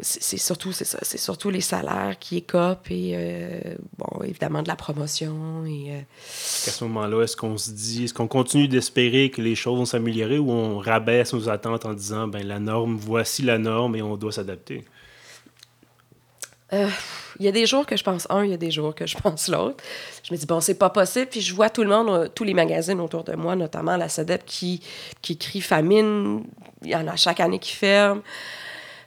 c'est 0.01 0.37
surtout 0.37 0.71
c'est 0.71 0.85
ça 0.85 0.99
c'est 1.01 1.17
surtout 1.17 1.49
les 1.49 1.61
salaires 1.61 2.17
qui 2.19 2.37
écopent 2.37 2.89
et 2.89 3.11
euh, 3.15 3.75
bon 3.97 4.23
évidemment 4.23 4.63
de 4.63 4.67
la 4.67 4.75
promotion 4.75 5.65
et 5.65 5.91
euh, 5.91 5.99
à 5.99 6.71
ce 6.71 6.83
moment-là 6.85 7.23
est-ce 7.23 7.35
qu'on 7.35 7.57
se 7.57 7.71
dit 7.71 8.05
est-ce 8.05 8.13
qu'on 8.13 8.27
continue 8.27 8.67
d'espérer 8.67 9.29
que 9.29 9.41
les 9.41 9.55
choses 9.55 9.77
vont 9.77 9.85
s'améliorer 9.85 10.39
ou 10.39 10.51
on 10.51 10.77
rabaisse 10.77 11.33
nos 11.33 11.49
attentes 11.49 11.85
en 11.85 11.93
disant 11.93 12.27
ben 12.27 12.47
la 12.47 12.59
norme 12.59 12.95
voici 12.95 13.41
la 13.41 13.57
norme 13.57 13.95
et 13.95 14.01
on 14.01 14.15
doit 14.15 14.31
s'adapter? 14.31 14.85
Il 16.71 17.45
y 17.45 17.47
a 17.47 17.51
des 17.51 17.65
jours 17.65 17.85
que 17.85 17.95
je 17.95 18.03
pense 18.03 18.27
un, 18.29 18.43
il 18.43 18.51
y 18.51 18.53
a 18.53 18.57
des 18.57 18.71
jours 18.71 18.93
que 18.93 19.07
je 19.07 19.17
pense 19.23 19.47
l'autre. 19.47 19.83
Je 20.23 20.33
me 20.33 20.37
dis, 20.37 20.45
bon, 20.45 20.59
c'est 20.59 20.75
pas 20.75 20.89
possible. 20.89 21.27
Puis 21.27 21.41
je 21.41 21.53
vois 21.53 21.69
tout 21.69 21.83
le 21.83 21.89
monde, 21.89 22.09
euh, 22.09 22.27
tous 22.33 22.43
les 22.43 22.53
magazines 22.53 22.99
autour 22.99 23.23
de 23.23 23.33
moi, 23.33 23.55
notamment 23.55 23.97
la 23.97 24.09
SEDEP, 24.09 24.45
qui, 24.45 24.81
qui 25.21 25.37
crie 25.37 25.61
famine. 25.61 26.43
Il 26.83 26.89
y 26.89 26.95
en 26.95 27.07
a 27.07 27.15
chaque 27.15 27.39
année 27.39 27.59
qui 27.59 27.71
ferment. 27.71 28.21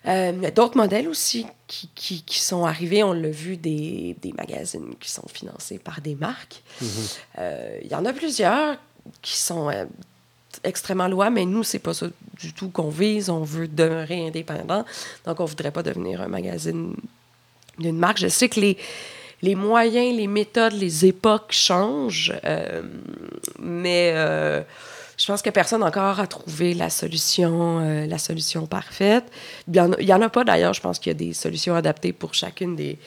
Euh, 0.08 0.32
il 0.34 0.42
y 0.42 0.46
a 0.46 0.50
d'autres 0.50 0.76
modèles 0.76 1.06
aussi 1.06 1.46
qui, 1.68 1.88
qui, 1.94 2.22
qui, 2.22 2.40
sont 2.40 2.64
arrivés. 2.64 3.04
On 3.04 3.12
l'a 3.12 3.30
vu, 3.30 3.56
des, 3.56 4.16
des, 4.20 4.32
magazines 4.32 4.94
qui 4.98 5.10
sont 5.10 5.28
financés 5.32 5.78
par 5.78 6.00
des 6.00 6.16
marques. 6.16 6.62
Mm-hmm. 6.82 7.18
Euh, 7.38 7.78
il 7.82 7.88
y 7.88 7.94
en 7.94 8.04
a 8.04 8.12
plusieurs 8.12 8.78
qui 9.20 9.36
sont 9.36 9.70
extrêmement 10.64 11.06
loin, 11.06 11.30
mais 11.30 11.44
nous, 11.44 11.62
c'est 11.62 11.78
pas 11.78 11.94
ça 11.94 12.06
du 12.40 12.52
tout 12.52 12.68
qu'on 12.70 12.88
vise. 12.88 13.30
On 13.30 13.44
veut 13.44 13.68
demeurer 13.68 14.26
indépendant. 14.26 14.84
Donc, 15.24 15.38
on 15.38 15.44
voudrait 15.44 15.70
pas 15.70 15.84
devenir 15.84 16.20
un 16.20 16.28
magazine 16.28 16.96
d'une 17.78 17.98
marque. 17.98 18.18
Je 18.18 18.28
sais 18.28 18.48
que 18.48 18.60
les, 18.60 18.76
les 19.42 19.56
moyens, 19.56 20.16
les 20.16 20.28
méthodes, 20.28 20.72
les 20.72 21.04
époques 21.04 21.50
changent, 21.50 22.32
euh, 22.44 22.82
mais 23.58 24.12
euh, 24.14 24.62
je 25.18 25.26
pense 25.26 25.42
que 25.42 25.50
personne 25.50 25.82
encore 25.82 26.20
a 26.20 26.28
trouvé 26.28 26.74
la 26.74 26.90
solution, 26.90 27.80
euh, 27.80 28.06
la 28.06 28.18
solution 28.18 28.66
parfaite. 28.66 29.24
Il 29.66 29.72
n'y 29.72 30.12
en, 30.12 30.22
a 30.22 30.28
pas 30.28 30.44
d'ailleurs, 30.44 30.74
je 30.74 30.80
pense 30.80 31.00
qu'il 31.00 31.10
y 31.10 31.14
a 31.14 31.18
des 31.18 31.32
solutions 31.32 31.74
adaptées 31.74 32.12
pour 32.12 32.34
chacune 32.34 32.76
des, 32.76 32.98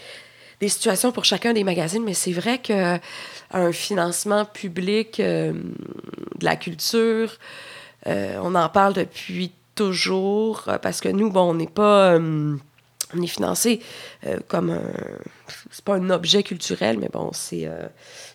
des 0.59 0.67
situations, 0.67 1.13
pour 1.13 1.23
chacun 1.23 1.53
des 1.53 1.63
magazines, 1.63 2.03
mais 2.03 2.13
c'est 2.13 2.33
vrai 2.33 2.59
qu'un 2.59 2.99
financement 3.71 4.43
public 4.43 5.21
de 5.21 5.55
la 6.41 6.57
culture, 6.57 7.37
on 8.05 8.55
en 8.55 8.69
parle 8.69 8.93
depuis 8.93 9.51
toujours, 9.73 10.63
parce 10.81 11.01
que 11.01 11.09
nous, 11.09 11.29
bon, 11.29 11.51
on 11.51 11.53
n'est 11.53 11.67
pas 11.67 12.17
on 13.17 13.21
est 13.21 13.27
financé 13.27 13.81
euh, 14.25 14.39
comme 14.47 14.69
un. 14.69 14.81
C'est 15.71 15.83
pas 15.83 15.95
un 15.95 16.09
objet 16.09 16.43
culturel, 16.43 16.97
mais 16.99 17.09
bon, 17.09 17.29
c'est 17.33 17.65
euh, 17.65 17.87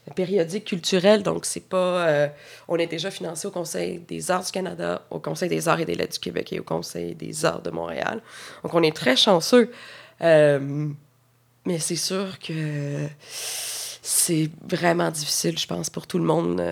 un 0.08 0.14
périodique 0.14 0.64
culturel, 0.64 1.22
donc 1.22 1.44
c'est 1.44 1.68
pas. 1.68 2.06
Euh, 2.06 2.28
on 2.68 2.76
est 2.76 2.86
déjà 2.86 3.10
financé 3.10 3.46
au 3.48 3.50
Conseil 3.50 3.98
des 4.00 4.30
arts 4.30 4.44
du 4.44 4.52
Canada, 4.52 5.02
au 5.10 5.18
Conseil 5.18 5.48
des 5.48 5.68
arts 5.68 5.80
et 5.80 5.84
des 5.84 5.94
lettres 5.94 6.14
du 6.14 6.18
Québec 6.20 6.52
et 6.52 6.60
au 6.60 6.64
Conseil 6.64 7.14
des 7.14 7.44
arts 7.44 7.62
de 7.62 7.70
Montréal. 7.70 8.20
Donc 8.62 8.74
on 8.74 8.82
est 8.82 8.94
très 8.94 9.16
chanceux. 9.16 9.70
mais 10.20 11.78
c'est 11.78 11.96
sûr 11.96 12.38
que 12.38 13.06
c'est 14.02 14.50
vraiment 14.66 15.10
difficile, 15.10 15.58
je 15.58 15.66
pense, 15.66 15.90
pour 15.90 16.06
tout 16.06 16.18
le 16.18 16.24
monde, 16.24 16.62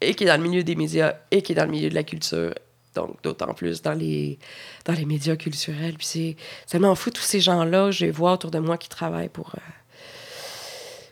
et 0.00 0.14
qui 0.14 0.24
est 0.24 0.26
dans 0.26 0.40
le 0.40 0.48
milieu 0.48 0.62
des 0.62 0.74
médias, 0.74 1.14
et 1.30 1.42
qui 1.42 1.52
est 1.52 1.54
dans 1.54 1.64
le 1.64 1.70
milieu 1.70 1.90
de 1.90 1.94
la 1.94 2.02
culture, 2.02 2.54
donc 2.96 3.22
d'autant 3.22 3.54
plus 3.54 3.82
dans 3.82 3.92
les, 3.92 4.38
dans 4.84 4.94
les 4.94 5.04
médias 5.04 5.36
culturels. 5.36 5.94
Puis 5.94 6.06
c'est 6.06 6.36
tellement 6.68 6.94
fou, 6.94 7.10
tous 7.10 7.22
ces 7.22 7.40
gens-là, 7.40 7.90
je 7.90 8.06
les 8.06 8.10
vois 8.10 8.32
autour 8.32 8.50
de 8.50 8.58
moi 8.58 8.76
qui 8.76 8.88
travaillent 8.88 9.28
pour, 9.28 9.52
euh, 9.54 9.60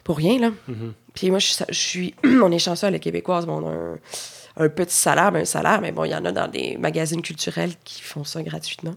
pour 0.03 0.17
rien, 0.17 0.39
là. 0.39 0.51
Mm-hmm. 0.69 0.93
Puis 1.15 1.31
moi, 1.31 1.39
je, 1.39 1.55
suis, 1.71 2.15
on 2.25 2.51
est 2.51 2.59
chanceux, 2.59 2.89
les 2.89 3.01
Québécoises, 3.01 3.47
bon, 3.47 3.63
on 3.63 3.69
a 3.69 4.65
un, 4.65 4.69
petit 4.69 4.97
salaire, 4.97 5.31
mais 5.31 5.43
un 5.43 5.45
salaire, 5.45 5.81
mais 5.81 5.93
bon, 5.93 6.05
il 6.05 6.11
y 6.11 6.15
en 6.15 6.25
a 6.25 6.33
dans 6.33 6.49
des 6.49 6.77
magazines 6.77 7.23
culturels 7.23 7.73
qui 7.85 8.03
font 8.03 8.25
ça 8.25 8.43
gratuitement. 8.43 8.95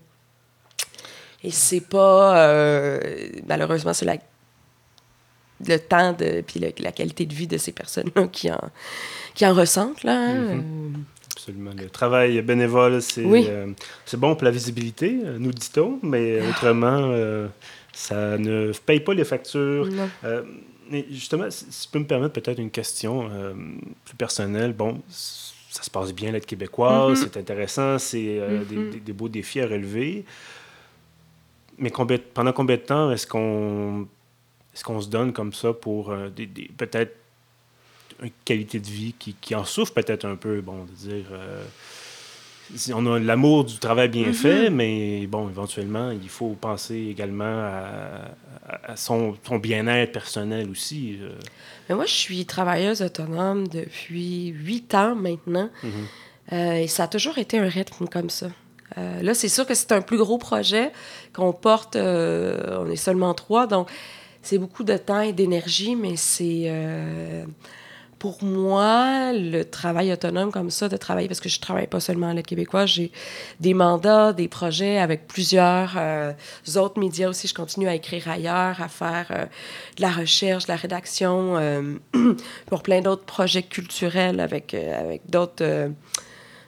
Et 1.43 1.51
c'est 1.51 1.81
pas, 1.81 2.47
euh, 2.47 3.29
malheureusement, 3.47 3.93
c'est 3.93 4.05
la 4.05 4.17
le 5.65 5.79
temps 5.79 6.13
de 6.13 6.41
puis 6.41 6.59
la 6.59 6.91
qualité 6.91 7.25
de 7.25 7.33
vie 7.33 7.47
de 7.47 7.57
ces 7.57 7.71
personnes-là 7.71 8.27
qui 8.27 8.51
en 8.51 8.61
qui 9.33 9.43
en 9.43 9.55
ressentent 9.55 10.03
là. 10.03 10.13
Hein. 10.13 10.35
Mm-hmm. 10.35 10.59
Euh, 10.59 10.97
le 11.47 11.89
travail 11.89 12.41
bénévole, 12.41 13.01
c'est 13.01 13.25
euh, 13.25 13.67
c'est 14.05 14.19
bon 14.19 14.35
pour 14.35 14.45
la 14.45 14.51
visibilité, 14.51 15.19
euh, 15.23 15.37
nous 15.39 15.51
dit-on, 15.51 15.99
mais 16.03 16.39
ah. 16.41 16.49
autrement, 16.49 17.09
euh, 17.11 17.47
ça 17.93 18.37
ne 18.37 18.71
paye 18.85 18.99
pas 18.99 19.13
les 19.13 19.23
factures. 19.23 19.87
justement, 21.09 21.49
si 21.49 21.65
tu 21.65 21.89
peux 21.91 21.99
me 21.99 22.05
permettre 22.05 22.33
peut-être 22.33 22.59
une 22.59 22.71
question 22.71 23.29
plus 24.05 24.15
personnelle. 24.15 24.73
Bon, 24.73 25.01
ça 25.09 25.83
se 25.83 25.89
passe 25.89 26.13
bien 26.13 26.31
l'être 26.31 26.45
québécois, 26.45 27.11
mm-hmm. 27.11 27.15
c'est 27.15 27.37
intéressant, 27.37 27.99
c'est 27.99 28.39
mm-hmm. 28.39 29.03
des, 29.03 29.13
beaux 29.13 29.29
défis 29.29 29.61
à 29.61 29.67
relever. 29.67 30.25
Mais 31.77 31.91
pendant 32.33 32.53
combien 32.53 32.77
de 32.77 32.81
temps 32.81 33.11
est-ce 33.11 33.27
qu'on 33.27 34.07
est-ce 34.73 34.83
qu'on 34.83 35.01
se 35.01 35.09
donne 35.09 35.33
comme 35.33 35.53
ça 35.53 35.73
pour 35.73 36.15
des, 36.35 36.47
peut-être 36.77 37.15
une 38.21 38.31
qualité 38.45 38.79
de 38.79 38.87
vie 38.87 39.13
qui, 39.17 39.35
qui 39.39 39.55
en 39.55 39.65
souffre 39.65 39.93
peut-être 39.93 40.25
un 40.25 40.35
peu, 40.35 40.61
bon, 40.61 40.85
de 40.85 40.91
dire 40.91 41.25
on 42.93 43.13
a 43.13 43.19
l'amour 43.19 43.65
du 43.65 43.77
travail 43.77 44.09
bien 44.09 44.29
mm-hmm. 44.29 44.33
fait, 44.33 44.69
mais 44.69 45.27
bon, 45.27 45.49
éventuellement, 45.49 46.11
il 46.11 46.29
faut 46.29 46.55
penser 46.59 47.07
également 47.09 47.45
à, 47.45 48.95
son, 48.95 49.35
bien-être 49.61 50.11
personnel 50.11 50.69
aussi. 50.69 51.17
Euh. 51.21 51.31
Mais 51.87 51.95
moi, 51.95 52.05
je 52.05 52.13
suis 52.13 52.45
travailleuse 52.45 53.01
autonome 53.01 53.67
depuis 53.67 54.47
huit 54.47 54.93
ans 54.93 55.15
maintenant. 55.15 55.69
Mm-hmm. 55.83 56.53
Euh, 56.53 56.73
et 56.75 56.87
ça 56.87 57.03
a 57.03 57.07
toujours 57.07 57.37
été 57.37 57.57
un 57.57 57.67
rythme 57.67 58.07
comme 58.07 58.29
ça. 58.29 58.47
Euh, 58.97 59.21
là, 59.21 59.33
c'est 59.33 59.49
sûr 59.49 59.65
que 59.65 59.73
c'est 59.73 59.91
un 59.91 60.01
plus 60.01 60.17
gros 60.17 60.37
projet 60.37 60.91
qu'on 61.33 61.53
porte. 61.53 61.95
on 61.95 62.89
est 62.89 62.97
seulement 62.97 63.33
trois, 63.33 63.67
donc 63.67 63.89
c'est 64.41 64.57
beaucoup 64.57 64.83
de 64.83 64.97
temps 64.97 65.21
et 65.21 65.33
d'énergie, 65.33 65.95
mais 65.95 66.15
c'est 66.15 66.71
pour 68.19 68.43
moi, 68.43 69.31
le 69.33 69.63
travail 69.63 70.11
autonome 70.11 70.51
comme 70.51 70.71
ça, 70.71 70.89
de 70.89 70.97
travailler, 70.97 71.27
parce 71.27 71.39
que 71.39 71.49
je 71.49 71.59
travaille 71.59 71.87
pas 71.87 71.99
seulement 71.99 72.29
à 72.29 72.33
l'aide 72.33 72.45
québécoise, 72.45 72.89
j'ai 72.89 73.11
des 73.59 73.73
mandats, 73.73 74.33
des 74.33 74.47
projets 74.47 74.97
avec 74.97 75.27
plusieurs 75.27 75.93
euh, 75.97 76.33
autres 76.75 76.99
médias 76.99 77.29
aussi. 77.29 77.47
Je 77.47 77.53
continue 77.53 77.87
à 77.87 77.95
écrire 77.95 78.27
ailleurs, 78.27 78.81
à 78.81 78.87
faire 78.87 79.27
euh, 79.31 79.45
de 79.97 80.01
la 80.01 80.09
recherche, 80.09 80.65
de 80.65 80.71
la 80.71 80.77
rédaction 80.77 81.57
euh, 81.57 81.95
pour 82.65 82.81
plein 82.81 83.01
d'autres 83.01 83.25
projets 83.25 83.63
culturels 83.63 84.39
avec, 84.39 84.73
avec 84.73 85.21
d'autres 85.29 85.91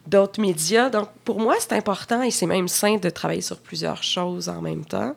d'autres 0.08 0.42
médias. 0.42 0.90
Donc, 0.90 1.10
pour 1.24 1.40
moi, 1.40 1.56
c'est 1.60 1.74
important 1.74 2.24
et 2.24 2.32
c'est 2.32 2.48
même 2.48 2.68
sain 2.68 2.98
de 2.98 3.10
travailler 3.10 3.42
sur 3.42 3.60
plusieurs 3.60 4.02
choses 4.02 4.50
en 4.50 4.62
même 4.62 4.84
temps. 4.84 5.16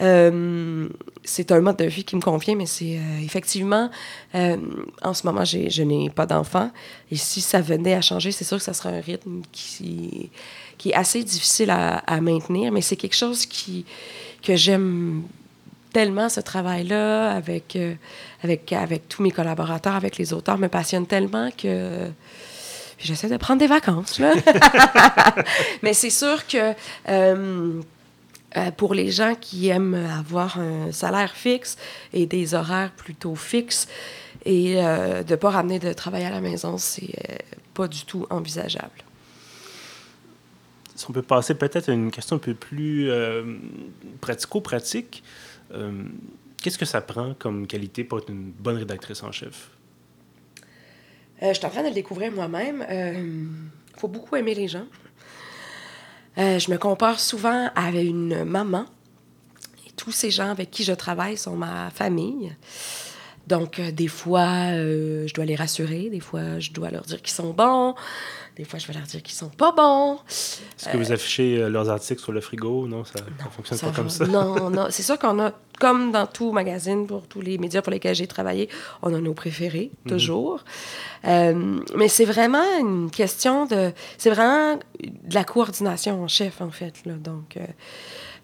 Euh, 0.00 0.88
c'est 1.24 1.52
un 1.52 1.60
mode 1.60 1.76
de 1.76 1.84
vie 1.84 2.04
qui 2.04 2.16
me 2.16 2.20
convient, 2.20 2.54
mais 2.54 2.66
c'est 2.66 2.98
euh, 2.98 3.24
effectivement, 3.24 3.90
euh, 4.34 4.56
en 5.02 5.14
ce 5.14 5.26
moment, 5.26 5.44
je 5.44 5.82
n'ai 5.82 6.10
pas 6.10 6.26
d'enfant. 6.26 6.70
Et 7.10 7.16
si 7.16 7.40
ça 7.40 7.60
venait 7.60 7.94
à 7.94 8.00
changer, 8.00 8.32
c'est 8.32 8.44
sûr 8.44 8.58
que 8.58 8.62
ça 8.64 8.72
serait 8.72 8.96
un 8.96 9.00
rythme 9.00 9.42
qui, 9.52 10.30
qui 10.78 10.90
est 10.90 10.94
assez 10.94 11.22
difficile 11.22 11.70
à, 11.70 11.98
à 11.98 12.20
maintenir, 12.20 12.72
mais 12.72 12.80
c'est 12.80 12.96
quelque 12.96 13.16
chose 13.16 13.46
qui, 13.46 13.84
que 14.42 14.56
j'aime 14.56 15.22
tellement, 15.92 16.28
ce 16.28 16.40
travail-là, 16.40 17.32
avec, 17.32 17.78
avec, 18.42 18.72
avec 18.72 19.08
tous 19.08 19.22
mes 19.22 19.30
collaborateurs, 19.30 19.94
avec 19.94 20.16
les 20.16 20.32
auteurs, 20.32 20.56
me 20.56 20.68
passionne 20.68 21.06
tellement 21.06 21.50
que 21.50 22.08
j'essaie 23.02 23.28
de 23.28 23.36
prendre 23.36 23.60
des 23.60 23.66
vacances. 23.66 24.18
Là. 24.18 24.32
mais 25.82 25.92
c'est 25.92 26.10
sûr 26.10 26.46
que 26.46 26.72
euh, 27.08 27.80
pour 28.76 28.94
les 28.94 29.10
gens 29.10 29.34
qui 29.34 29.68
aiment 29.68 29.94
avoir 29.94 30.58
un 30.58 30.92
salaire 30.92 31.34
fixe 31.34 31.76
et 32.12 32.26
des 32.26 32.54
horaires 32.54 32.92
plutôt 32.92 33.34
fixes 33.34 33.88
et 34.44 34.74
euh, 34.76 35.22
de 35.22 35.32
ne 35.32 35.36
pas 35.36 35.50
ramener 35.50 35.78
de 35.78 35.92
travail 35.92 36.24
à 36.24 36.30
la 36.30 36.40
maison, 36.40 36.76
c'est 36.78 37.14
euh, 37.30 37.36
pas 37.74 37.88
du 37.88 38.04
tout 38.04 38.26
envisageable. 38.30 39.04
Si 40.94 41.08
on 41.08 41.12
peut 41.12 41.22
passer 41.22 41.54
peut-être 41.54 41.88
à 41.88 41.92
une 41.92 42.10
question 42.10 42.36
un 42.36 42.38
peu 42.38 42.54
plus 42.54 43.10
pratico-pratique, 44.20 45.24
qu'est-ce 46.62 46.78
que 46.78 46.84
ça 46.84 47.00
prend 47.00 47.34
comme 47.34 47.66
qualité 47.66 48.04
pour 48.04 48.18
être 48.18 48.28
une 48.28 48.52
bonne 48.52 48.76
rédactrice 48.76 49.22
en 49.22 49.32
chef? 49.32 49.70
je 51.40 51.54
suis 51.54 51.66
en 51.66 51.70
train 51.70 51.82
de 51.82 51.88
le 51.88 51.94
découvrir 51.94 52.30
moi-même. 52.30 52.86
Il 52.88 53.98
faut 54.00 54.06
beaucoup 54.06 54.36
aimer 54.36 54.54
les 54.54 54.68
gens. 54.68 54.86
Euh, 56.38 56.58
je 56.58 56.70
me 56.70 56.78
compare 56.78 57.20
souvent 57.20 57.70
avec 57.74 58.06
une 58.06 58.44
maman. 58.44 58.86
Tous 59.96 60.12
ces 60.12 60.30
gens 60.30 60.50
avec 60.50 60.70
qui 60.70 60.84
je 60.84 60.92
travaille 60.92 61.36
sont 61.36 61.56
ma 61.56 61.90
famille. 61.90 62.54
Donc, 63.46 63.78
euh, 63.78 63.90
des 63.90 64.08
fois, 64.08 64.70
euh, 64.72 65.26
je 65.26 65.34
dois 65.34 65.44
les 65.44 65.56
rassurer. 65.56 66.08
Des 66.10 66.20
fois, 66.20 66.58
je 66.58 66.70
dois 66.70 66.90
leur 66.90 67.02
dire 67.02 67.20
qu'ils 67.20 67.34
sont 67.34 67.52
bons. 67.52 67.94
Des 68.56 68.64
fois, 68.64 68.78
je 68.78 68.86
vais 68.86 68.92
leur 68.92 69.02
dire 69.04 69.22
qu'ils 69.22 69.34
sont 69.34 69.48
pas 69.48 69.72
bons. 69.72 70.18
Est-ce 70.28 70.88
que 70.90 70.96
vous 70.96 71.12
affichez 71.12 71.68
leurs 71.68 71.88
articles 71.88 72.20
sur 72.20 72.32
le 72.32 72.40
frigo? 72.40 72.86
Non, 72.86 73.04
ça 73.04 73.20
ne 73.20 73.50
fonctionne 73.50 73.78
pas 73.78 73.96
comme 73.96 74.10
ça. 74.10 74.26
Non, 74.26 74.70
non. 74.70 74.86
C'est 74.90 75.02
sûr 75.02 75.18
qu'on 75.18 75.40
a, 75.40 75.52
comme 75.80 76.12
dans 76.12 76.26
tout 76.26 76.52
magazine, 76.52 77.06
pour 77.06 77.26
tous 77.26 77.40
les 77.40 77.56
médias 77.58 77.82
pour 77.82 77.92
lesquels 77.92 78.14
j'ai 78.14 78.26
travaillé, 78.26 78.68
on 79.00 79.14
a 79.14 79.20
nos 79.20 79.34
préférés, 79.34 79.90
mhm. 80.04 80.12
toujours. 80.12 80.64
mais 81.24 82.08
c'est 82.08 82.26
vraiment 82.26 82.78
une 82.78 83.10
question 83.10 83.66
de... 83.66 83.92
C'est 84.18 84.30
vraiment 84.30 84.78
de 85.00 85.34
la 85.34 85.44
coordination 85.44 86.22
en 86.22 86.28
chef, 86.28 86.60
en 86.60 86.70
fait. 86.70 86.94
Là. 87.06 87.14
Donc... 87.14 87.58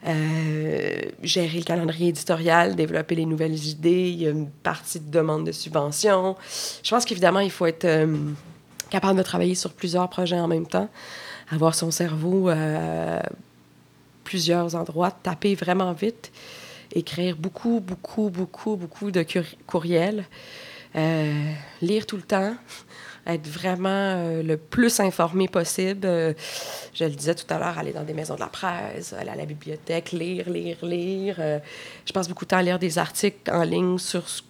Euh, 0.07 1.01
gérer 1.23 1.59
le 1.59 1.65
calendrier 1.65 2.09
éditorial, 2.09 2.77
développer 2.77 3.17
les 3.17 3.27
nouvelles 3.27 3.67
idées. 3.67 4.11
Il 4.11 4.23
y 4.23 4.27
a 4.27 4.31
une 4.31 4.49
partie 4.49 5.01
de 5.01 5.11
demande 5.11 5.45
de 5.45 5.53
subvention. 5.53 6.37
Je 6.83 6.91
pense 6.91 7.05
qu'évidemment, 7.05 7.41
il 7.41 7.51
faut 7.51 7.67
être 7.67 7.85
euh, 7.85 8.17
capable 8.91 9.19
de 9.19 9.23
travailler 9.23 9.55
sur 9.55 9.73
plusieurs 9.73 10.09
projets 10.09 10.41
en 10.41 10.49
même 10.49 10.67
temps, 10.67 10.89
avoir 11.51 11.75
son 11.75 11.91
cerveau 11.91 12.49
à 12.49 13.23
plusieurs 14.25 14.75
endroits, 14.75 15.11
taper 15.11 15.55
vraiment 15.55 15.93
vite, 15.93 16.31
écrire 16.95 17.37
beaucoup, 17.37 17.81
beaucoup, 17.81 18.31
beaucoup, 18.31 18.77
beaucoup 18.77 19.11
de 19.11 19.25
courriels, 19.67 20.25
euh, 20.97 21.53
lire 21.83 22.07
tout 22.07 22.17
le 22.17 22.23
temps 22.23 22.55
être 23.29 23.47
vraiment 23.47 23.89
euh, 23.91 24.43
le 24.43 24.57
plus 24.57 25.01
informé 25.01 25.49
possible. 25.49 26.07
Euh, 26.07 26.33
je 26.95 27.05
le 27.05 27.11
disais 27.11 27.35
tout 27.35 27.45
à 27.53 27.59
l'heure, 27.59 27.79
aller 27.79 27.93
dans 27.93 28.05
des 28.05 28.15
maisons 28.15 28.35
de 28.35 28.41
la 28.41 28.47
presse, 28.47 29.13
aller 29.13 29.31
à 29.31 29.37
la 29.37 29.45
bibliothèque, 29.45 30.13
lire, 30.13 30.49
lire, 30.49 30.79
lire. 30.83 31.37
Euh, 31.39 31.59
je 32.07 32.13
passe 32.13 32.29
beaucoup 32.29 32.45
de 32.47 32.51
temps 32.51 32.57
à 32.57 32.63
lire 32.63 32.79
des 32.79 32.99
articles 32.99 33.51
en 33.51 33.63
ligne 33.63 33.99
sur 33.99 34.29
ce 34.29 34.43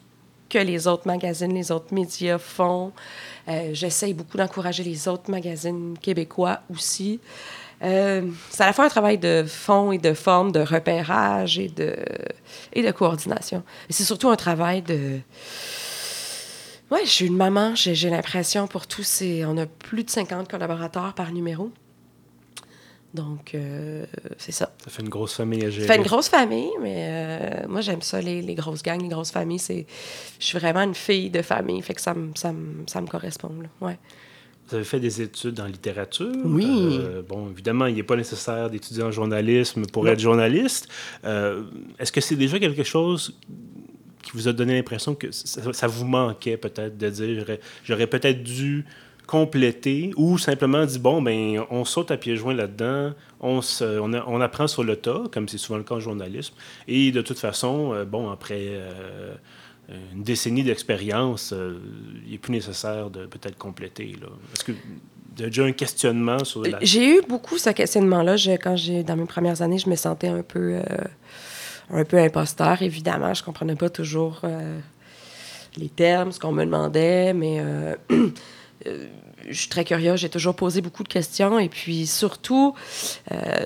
que 0.49 0.59
les 0.59 0.87
autres 0.87 1.07
magazines, 1.07 1.55
les 1.55 1.71
autres 1.71 1.93
médias 1.93 2.39
font. 2.39 2.93
J'essaye 3.73 4.15
beaucoup 4.15 4.37
d'encourager 4.37 4.83
les 4.83 5.09
autres 5.09 5.31
magazines 5.31 5.97
québécois 6.01 6.61
aussi. 6.71 7.21
c'est 7.81 8.61
à 8.61 8.67
la 8.67 8.73
fois 8.73 8.87
un 8.87 8.89
travail 8.89 9.19
de 9.19 9.45
fond 9.47 9.93
et 9.93 9.99
de 9.99 10.13
forme, 10.13 10.53
de 10.53 10.61
repérage 10.61 11.59
et 11.59 11.69
de, 11.69 11.97
et 12.73 12.83
de 12.83 12.91
coordination. 12.91 13.63
C'est 13.89 14.05
surtout 14.05 14.29
un 14.29 14.37
travail 14.37 14.83
de 14.83 15.21
oui, 16.91 17.01
je 17.05 17.11
suis 17.11 17.27
une 17.27 17.37
maman. 17.37 17.75
J'ai 17.75 18.09
l'impression 18.09 18.67
pour 18.67 18.87
tous. 18.87 19.23
On 19.47 19.59
a 19.59 19.67
plus 19.67 20.05
de 20.05 20.11
50 20.11 20.49
collaborateurs 20.49 21.13
par 21.13 21.33
numéro. 21.33 21.71
Donc, 23.15 23.55
euh, 23.55 24.05
c'est 24.37 24.53
ça. 24.53 24.71
Ça 24.85 24.91
fait 24.91 25.03
une 25.03 25.09
grosse 25.09 25.35
famille 25.35 25.65
à 25.65 25.71
gérer. 25.71 25.87
Ça 25.87 25.95
fait 25.95 25.99
une 25.99 26.07
grosse 26.07 26.29
famille, 26.29 26.71
mais 26.83 27.07
euh, 27.09 27.69
moi, 27.69 27.81
j'aime 27.81 28.03
ça, 28.03 28.21
les, 28.21 28.55
grosses 28.55 28.83
gangs, 28.83 29.01
les 29.01 29.09
grosses 29.09 29.31
familles. 29.31 29.61
Je 29.61 29.85
suis 30.45 30.59
vraiment 30.59 30.83
une 30.83 30.95
fille 30.95 31.31
de 31.31 31.41
famille, 31.41 31.81
fait 31.81 31.95
que 31.95 32.01
ça, 32.01 32.15
me, 32.15 32.33
ça, 32.35 32.53
ça 32.87 33.01
me 33.01 33.07
correspond. 33.07 33.55
Là. 33.63 33.69
Ouais. 33.87 33.99
Vous 34.69 34.75
avez 34.75 34.85
fait 34.85 35.01
des 35.01 35.23
études 35.23 35.59
en 35.61 35.65
littérature? 35.65 36.35
Oui. 36.45 36.99
Euh, 37.01 37.23
bon, 37.23 37.51
évidemment, 37.51 37.87
il 37.87 37.95
n'est 37.95 38.03
pas 38.03 38.17
nécessaire 38.17 38.69
d'étudier 38.69 39.03
en 39.03 39.11
journalisme 39.11 39.87
pour 39.87 40.07
être 40.07 40.21
journaliste. 40.21 40.89
Est-ce 41.25 42.13
que 42.13 42.21
c'est 42.21 42.37
déjà 42.37 42.59
quelque 42.59 42.83
chose 42.83 43.35
qui 44.23 44.33
vous 44.35 44.49
a 44.49 44.53
donné 44.53 44.75
l'impression 44.75 45.15
que 45.15 45.31
ça, 45.31 45.87
vous 45.87 46.05
manquait 46.05 46.59
peut-être 46.59 46.99
de 46.99 47.09
dire 47.09 47.47
j'aurais 47.83 48.07
peut-être 48.07 48.43
dû 48.43 48.85
compléter 49.29 50.11
ou 50.17 50.39
simplement 50.39 50.87
dire 50.87 51.01
bon 51.01 51.21
ben 51.21 51.63
on 51.71 51.85
saute 51.85 52.11
à 52.11 52.17
pieds 52.17 52.35
joints 52.35 52.55
là-dedans 52.55 53.13
on, 53.41 53.61
on, 54.01 54.41
apprend 54.41 54.67
sur 54.67 54.83
le 54.83 54.97
tas 54.97 55.25
comme 55.31 55.49
c'est 55.49 55.59
souvent 55.59 55.77
le 55.77 55.85
cas 55.85 55.97
en 55.97 56.01
journalisme 56.01 56.55
et 56.89 57.13
de 57.13 57.21
toute 57.21 57.39
façon 57.39 57.93
euh, 57.93 58.07
bon 58.07 58.31
après 58.31 58.69
euh, 58.69 59.35
une 60.15 60.23
décennie 60.23 60.63
d'expérience 60.63 61.53
euh, 61.53 61.79
il 62.25 62.33
n'est 62.33 62.39
plus 62.39 62.53
nécessaire 62.53 63.11
de 63.11 63.27
peut-être 63.27 63.59
compléter 63.59 64.17
là 64.19 64.29
est-ce 64.55 64.65
que 64.65 64.73
déjà 65.37 65.63
un 65.63 65.73
questionnement 65.73 66.43
sur. 66.43 66.65
J'ai 66.81 67.19
eu 67.19 67.21
beaucoup 67.29 67.59
ce 67.59 67.71
questionnement-là. 67.71 68.37
Quand 68.61 68.77
j'ai 68.77 69.05
dans 69.05 69.15
mes 69.15 69.27
premières 69.27 69.63
années, 69.63 69.79
je 69.79 69.89
me 69.89 69.95
sentais 69.95 70.27
un 70.27 70.43
peu 70.43 70.81
un 71.91 72.05
peu 72.05 72.17
imposteur, 72.17 72.83
évidemment. 72.83 73.33
Je 73.35 73.45
comprenais 73.45 73.77
pas 73.77 73.89
toujours 73.89 74.41
les 75.77 75.89
termes, 75.89 76.33
ce 76.33 76.41
qu'on 76.41 76.51
me 76.51 76.65
demandait, 76.65 77.35
mais 77.35 77.63
je 78.85 79.53
suis 79.53 79.69
très 79.69 79.85
curieuse. 79.85 80.21
J'ai 80.21 80.29
toujours 80.29 80.55
posé 80.55 80.81
beaucoup 80.81 81.03
de 81.03 81.09
questions. 81.09 81.59
Et 81.59 81.69
puis, 81.69 82.07
surtout, 82.07 82.75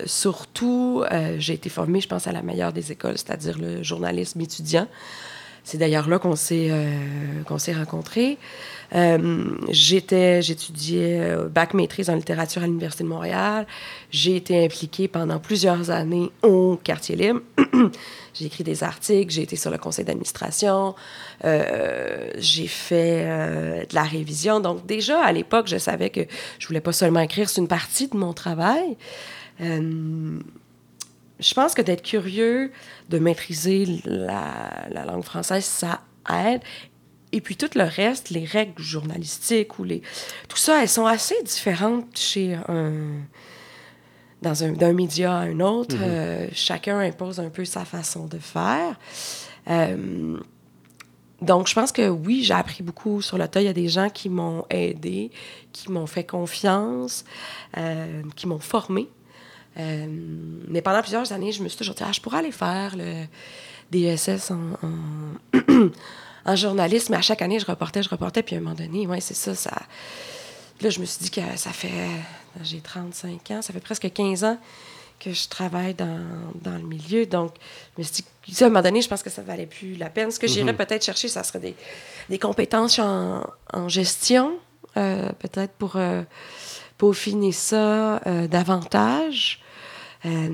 surtout 0.07 1.05
j'ai 1.39 1.55
été 1.55 1.69
formée, 1.69 2.01
je 2.01 2.09
pense, 2.09 2.27
à 2.27 2.33
la 2.33 2.43
meilleure 2.43 2.73
des 2.73 2.93
écoles, 2.93 3.19
c'est-à-dire 3.19 3.59
le 3.59 3.83
journalisme 3.83 4.41
étudiant. 4.41 4.89
C'est 5.65 5.79
d'ailleurs 5.79 6.09
là 6.09 6.19
qu'on 6.19 6.37
s'est 6.37 6.71
qu'on 7.47 7.59
s'est 7.59 7.73
rencontrés. 7.73 8.39
Euh, 8.95 9.57
j'étais, 9.71 10.43
j'étudiais 10.43 11.21
euh, 11.21 11.49
bac 11.49 11.73
maîtrise 11.73 12.11
en 12.11 12.15
littérature 12.15 12.63
à 12.63 12.67
l'Université 12.67 13.05
de 13.05 13.09
Montréal. 13.09 13.67
J'ai 14.11 14.37
été 14.37 14.65
impliquée 14.65 15.09
pendant 15.09 15.39
plusieurs 15.39 15.91
années 15.91 16.31
au 16.43 16.79
Quartier 16.83 17.17
Libre. 17.17 17.41
j'ai 18.35 18.47
écrit 18.47 18.65
des 18.65 18.85
articles, 18.85 19.33
j'ai 19.33 19.43
été 19.43 19.57
sur 19.57 19.71
le 19.71 19.79
conseil 19.79 20.05
d'administration, 20.05 20.95
euh, 21.45 22.31
j'ai 22.37 22.67
fait 22.67 23.25
de 23.89 23.95
la 23.95 24.03
révision. 24.03 24.61
Donc 24.61 24.85
déjà, 24.85 25.23
à 25.23 25.33
l'époque, 25.33 25.69
je 25.69 25.79
savais 25.79 26.11
que 26.11 26.21
je 26.59 26.67
voulais 26.67 26.81
pas 26.81 26.93
seulement 26.93 27.21
écrire, 27.21 27.49
c'est 27.49 27.61
une 27.61 27.69
partie 27.69 28.09
de 28.09 28.17
mon 28.17 28.35
travail. 28.35 28.97
Je 31.43 31.55
pense 31.55 31.75
que 31.75 31.83
d'être 31.83 32.03
curieux, 32.03 32.73
de 33.09 33.19
maîtriser 33.19 33.87
la, 34.05 34.87
la 34.91 35.05
langue 35.05 35.25
française, 35.25 35.65
ça 35.65 36.01
aide 36.31 36.63
et 37.33 37.41
puis 37.41 37.57
tout 37.57 37.71
le 37.75 37.85
reste, 37.85 38.31
les 38.31 38.45
règles 38.45 38.81
journalistiques 38.83 39.79
ou 39.79 39.85
les... 39.85 40.03
Tout 40.49 40.59
ça, 40.59 40.83
elles 40.83 40.89
sont 40.89 41.07
assez 41.07 41.35
différentes 41.43 42.17
chez 42.17 42.55
un... 42.69 42.93
Dans 44.43 44.65
un, 44.65 44.73
d'un 44.73 44.93
média 44.93 45.33
à 45.37 45.41
un 45.43 45.61
autre. 45.61 45.95
Mhm. 45.97 46.03
Euh, 46.03 46.49
chacun 46.53 46.99
impose 46.99 47.39
un 47.39 47.49
peu 47.49 47.65
sa 47.65 47.85
façon 47.85 48.27
de 48.27 48.39
faire. 48.39 48.99
Euh, 49.69 50.37
donc, 51.41 51.69
je 51.69 51.75
pense 51.75 51.93
que 51.93 52.09
oui, 52.09 52.43
j'ai 52.43 52.53
appris 52.53 52.83
beaucoup 52.83 53.23
sur 53.23 53.39
le 53.39 53.47
tas. 53.47 53.61
Il 53.61 53.67
y 53.67 53.69
a 53.69 53.73
des 53.73 53.89
gens 53.89 54.11
qui 54.11 54.29
m'ont 54.29 54.65
aidé, 54.69 55.31
qui 55.73 55.93
m'ont 55.93 56.09
fait 56.09 56.25
confiance, 56.25 57.25
euh, 57.79 58.23
qui 58.35 58.49
m'ont 58.49 58.59
formé. 58.59 59.09
Euh, 59.79 60.07
mais 60.69 60.83
pendant 60.83 61.01
plusieurs 61.01 61.33
années, 61.33 61.53
je 61.53 61.63
me 61.63 61.69
suis 61.69 61.79
toujours 61.79 61.95
dit, 61.95 62.03
ah, 62.07 62.13
je 62.13 62.21
pourrais 62.21 62.39
aller 62.39 62.53
faire 62.53 62.95
le 62.97 63.25
DSS 63.91 64.51
en, 64.51 64.73
en, 64.83 65.89
en 66.45 66.57
journalisme. 66.57 67.13
Mais 67.13 67.19
à 67.19 67.23
chaque 67.23 67.43
année, 67.43 67.59
je 67.59 67.67
reportais, 67.67 68.03
je 68.03 68.09
reportais. 68.09 68.43
Puis 68.43 68.57
à 68.57 68.59
un 68.59 68.63
moment 68.63 68.77
donné, 68.77 69.07
ouais, 69.07 69.21
c'est 69.21 69.35
ça, 69.35 69.55
ça. 69.55 69.83
Là, 70.81 70.91
je 70.91 71.01
me 71.01 71.05
suis 71.05 71.25
dit 71.25 71.31
que 71.31 71.41
ça 71.57 71.71
fait. 71.71 71.91
J'ai 72.63 72.81
35 72.81 73.51
ans, 73.53 73.63
ça 73.63 73.73
fait 73.73 73.81
presque 73.81 74.13
15 74.13 74.45
ans 74.45 74.59
que 75.23 75.33
je 75.33 75.49
travaille 75.49 75.95
dans, 75.95 76.21
dans 76.63 76.77
le 76.77 76.83
milieu. 76.83 77.27
Donc, 77.27 77.55
je 77.97 78.03
me 78.03 78.05
suis 78.05 78.25
dit, 78.49 78.65
à 78.65 78.67
un 78.67 78.71
moment 78.71 78.83
donné, 78.83 79.01
je 79.01 79.09
pense 79.09 79.23
que 79.23 79.31
ça 79.31 79.43
valait 79.43 79.67
plus 79.67 79.95
la 79.95 80.11
peine. 80.11 80.31
Ce 80.31 80.39
que 80.39 80.49
j'irais 80.49 80.75
peut-être 80.75 81.05
chercher, 81.05 81.29
ça 81.29 81.45
serait 81.45 81.61
des, 81.61 81.77
des 82.29 82.39
compétences 82.39 82.99
en, 82.99 83.47
en 83.73 83.89
gestion, 83.89 84.59
euh, 84.97 85.31
peut-être 85.39 85.73
pour 85.75 85.97
euh, 85.97 86.23
peaufiner 86.99 87.53
ça 87.53 88.21
euh, 88.27 88.47
davantage. 88.47 89.61
Euh, 90.25 90.49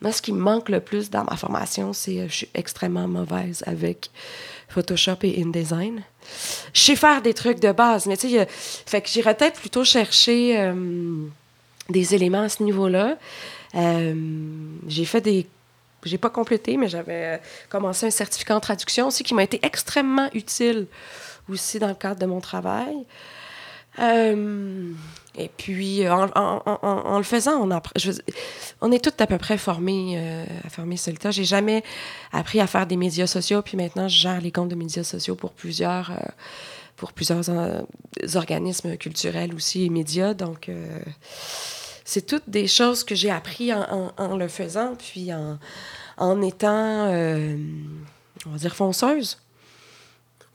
moi, 0.00 0.10
ce 0.12 0.20
qui 0.20 0.32
me 0.32 0.40
manque 0.40 0.68
le 0.68 0.80
plus 0.80 1.10
dans 1.10 1.24
ma 1.24 1.36
formation, 1.36 1.92
c'est 1.92 2.28
je 2.28 2.34
suis 2.34 2.48
extrêmement 2.54 3.06
mauvaise 3.06 3.62
avec 3.66 4.10
Photoshop 4.68 5.18
et 5.22 5.40
InDesign. 5.40 6.02
Je 6.72 6.80
sais 6.80 6.96
faire 6.96 7.22
des 7.22 7.34
trucs 7.34 7.60
de 7.60 7.72
base, 7.72 8.06
mais 8.06 8.16
tu 8.16 8.30
sais, 8.30 8.46
fait 8.48 9.00
que 9.00 9.08
j'irais 9.08 9.36
peut-être 9.36 9.60
plutôt 9.60 9.84
chercher 9.84 10.58
euh, 10.58 11.26
des 11.88 12.14
éléments 12.14 12.42
à 12.42 12.48
ce 12.48 12.62
niveau-là. 12.62 13.16
Euh, 13.74 14.14
j'ai 14.86 15.04
fait 15.04 15.20
des. 15.20 15.46
J'ai 16.04 16.18
pas 16.18 16.30
complété, 16.30 16.78
mais 16.78 16.88
j'avais 16.88 17.26
euh, 17.26 17.36
commencé 17.68 18.06
un 18.06 18.10
certificat 18.10 18.56
en 18.56 18.60
traduction 18.60 19.08
aussi 19.08 19.22
qui 19.22 19.34
m'a 19.34 19.42
été 19.42 19.60
extrêmement 19.62 20.30
utile 20.32 20.86
aussi 21.46 21.78
dans 21.78 21.88
le 21.88 21.94
cadre 21.94 22.18
de 22.18 22.26
mon 22.26 22.40
travail. 22.40 23.04
Euh, 23.98 24.92
et 25.36 25.48
puis, 25.48 26.08
en, 26.08 26.28
en, 26.34 27.18
le 27.18 27.24
faisant, 27.24 27.68
on, 27.68 27.80
on 28.80 28.92
est 28.92 29.04
tous 29.04 29.22
à 29.22 29.26
peu 29.26 29.38
près 29.38 29.58
formés 29.58 30.14
euh, 30.16 30.44
à 30.64 30.70
former 30.70 30.96
Solita. 30.96 31.30
J'ai 31.30 31.44
jamais 31.44 31.84
appris 32.32 32.60
à 32.60 32.66
faire 32.66 32.86
des 32.86 32.96
médias 32.96 33.28
sociaux, 33.28 33.62
puis 33.62 33.76
maintenant, 33.76 34.08
je 34.08 34.18
gère 34.18 34.40
les 34.40 34.50
comptes 34.50 34.70
de 34.70 34.74
médias 34.74 35.04
sociaux 35.04 35.36
pour 35.36 35.52
plusieurs, 35.52 36.10
euh, 36.10 36.16
pour 36.96 37.12
plusieurs 37.12 37.48
organismes 38.34 38.96
culturels 38.96 39.54
aussi 39.54 39.84
et 39.84 39.88
médias. 39.88 40.34
Donc, 40.34 40.68
euh, 40.68 41.00
c'est 42.04 42.26
toutes 42.26 42.48
des 42.50 42.66
choses 42.66 43.04
que 43.04 43.14
j'ai 43.14 43.30
appris 43.30 43.72
en, 43.72 44.36
le 44.36 44.48
faisant, 44.48 44.96
puis 44.96 45.30
en, 45.32 46.42
étant, 46.42 47.06
euh, 47.08 47.56
on 48.46 48.50
va 48.50 48.58
dire, 48.58 48.74
fonceuse. 48.74 49.38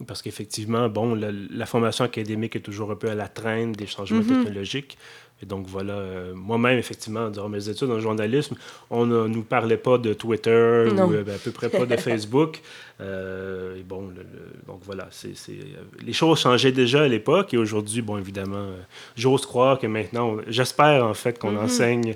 Parce 0.07 0.21
qu'effectivement, 0.21 0.89
bon, 0.89 1.15
la, 1.15 1.29
la, 1.31 1.65
formation 1.65 2.03
académique 2.03 2.55
est 2.57 2.65
toujours 2.69 2.91
un 2.91 2.95
peu 2.95 3.09
à 3.09 3.15
la 3.15 3.29
traîne 3.29 3.71
des 3.71 3.87
changements 3.87 4.19
mm 4.19 4.23
-hmm. 4.23 4.43
technologiques. 4.43 4.97
Et 5.43 5.45
donc 5.45 5.67
voilà, 5.67 5.93
euh, 5.93 6.33
moi-même, 6.33 6.77
effectivement, 6.79 7.29
durant 7.29 7.49
mes 7.49 7.67
études 7.67 7.91
en 7.91 7.99
journalisme, 7.99 8.55
on 8.89 9.05
ne 9.05 9.27
nous 9.27 9.43
parlait 9.43 9.75
pas 9.77 9.97
de 9.97 10.13
Twitter 10.13 10.85
non. 10.93 11.07
ou 11.07 11.13
euh, 11.13 11.35
à 11.35 11.37
peu 11.37 11.51
près 11.51 11.69
pas 11.69 11.85
de 11.85 11.97
Facebook. 12.09 12.61
Euh, 13.01 13.77
et 13.79 13.83
bon, 13.83 14.07
le, 14.15 14.23
le, 14.23 14.43
donc 14.65 14.79
voilà, 14.83 15.07
c 15.11 15.31
est, 15.31 15.35
c 15.35 15.51
est, 15.53 16.03
les 16.05 16.13
choses 16.13 16.39
changeaient 16.39 16.71
déjà 16.71 17.01
à 17.03 17.07
l'époque 17.09 17.53
et 17.53 17.57
aujourd'hui, 17.57 18.01
bon, 18.01 18.17
évidemment, 18.17 18.67
j'ose 19.17 19.45
croire 19.45 19.77
que 19.77 19.87
maintenant, 19.87 20.37
j'espère 20.47 21.05
en 21.05 21.13
fait 21.13 21.37
qu'on 21.37 21.51
mm 21.51 21.57
-hmm. 21.57 21.65
enseigne 21.65 22.15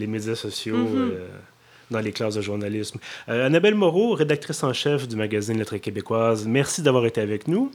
les 0.00 0.06
médias 0.14 0.38
sociaux. 0.46 0.76
Mm 0.76 1.10
-hmm 1.10 1.51
dans 1.92 2.00
les 2.00 2.12
classes 2.12 2.34
de 2.34 2.40
journalisme. 2.40 2.98
Euh, 3.28 3.46
Annabelle 3.46 3.74
Moreau, 3.74 4.14
rédactrice 4.14 4.62
en 4.64 4.72
chef 4.72 5.06
du 5.06 5.16
magazine 5.16 5.58
Lettres 5.58 5.76
québécoises, 5.76 6.46
merci 6.46 6.82
d'avoir 6.82 7.06
été 7.06 7.20
avec 7.20 7.46
nous. 7.46 7.70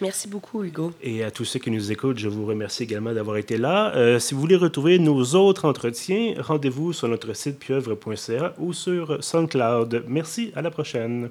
Merci 0.00 0.28
beaucoup, 0.28 0.62
Hugo. 0.62 0.92
Et 1.02 1.24
à 1.24 1.30
tous 1.30 1.46
ceux 1.46 1.58
qui 1.58 1.70
nous 1.70 1.90
écoutent, 1.90 2.18
je 2.18 2.28
vous 2.28 2.44
remercie 2.44 2.82
également 2.82 3.14
d'avoir 3.14 3.38
été 3.38 3.56
là. 3.56 3.94
Euh, 3.94 4.18
si 4.18 4.34
vous 4.34 4.40
voulez 4.40 4.56
retrouver 4.56 4.98
nos 4.98 5.22
autres 5.34 5.64
entretiens, 5.64 6.34
rendez-vous 6.38 6.92
sur 6.92 7.08
notre 7.08 7.34
site 7.34 7.58
pieuvre.ca 7.58 8.54
ou 8.58 8.74
sur 8.74 9.22
SoundCloud. 9.24 10.04
Merci, 10.06 10.52
à 10.54 10.60
la 10.60 10.70
prochaine. 10.70 11.30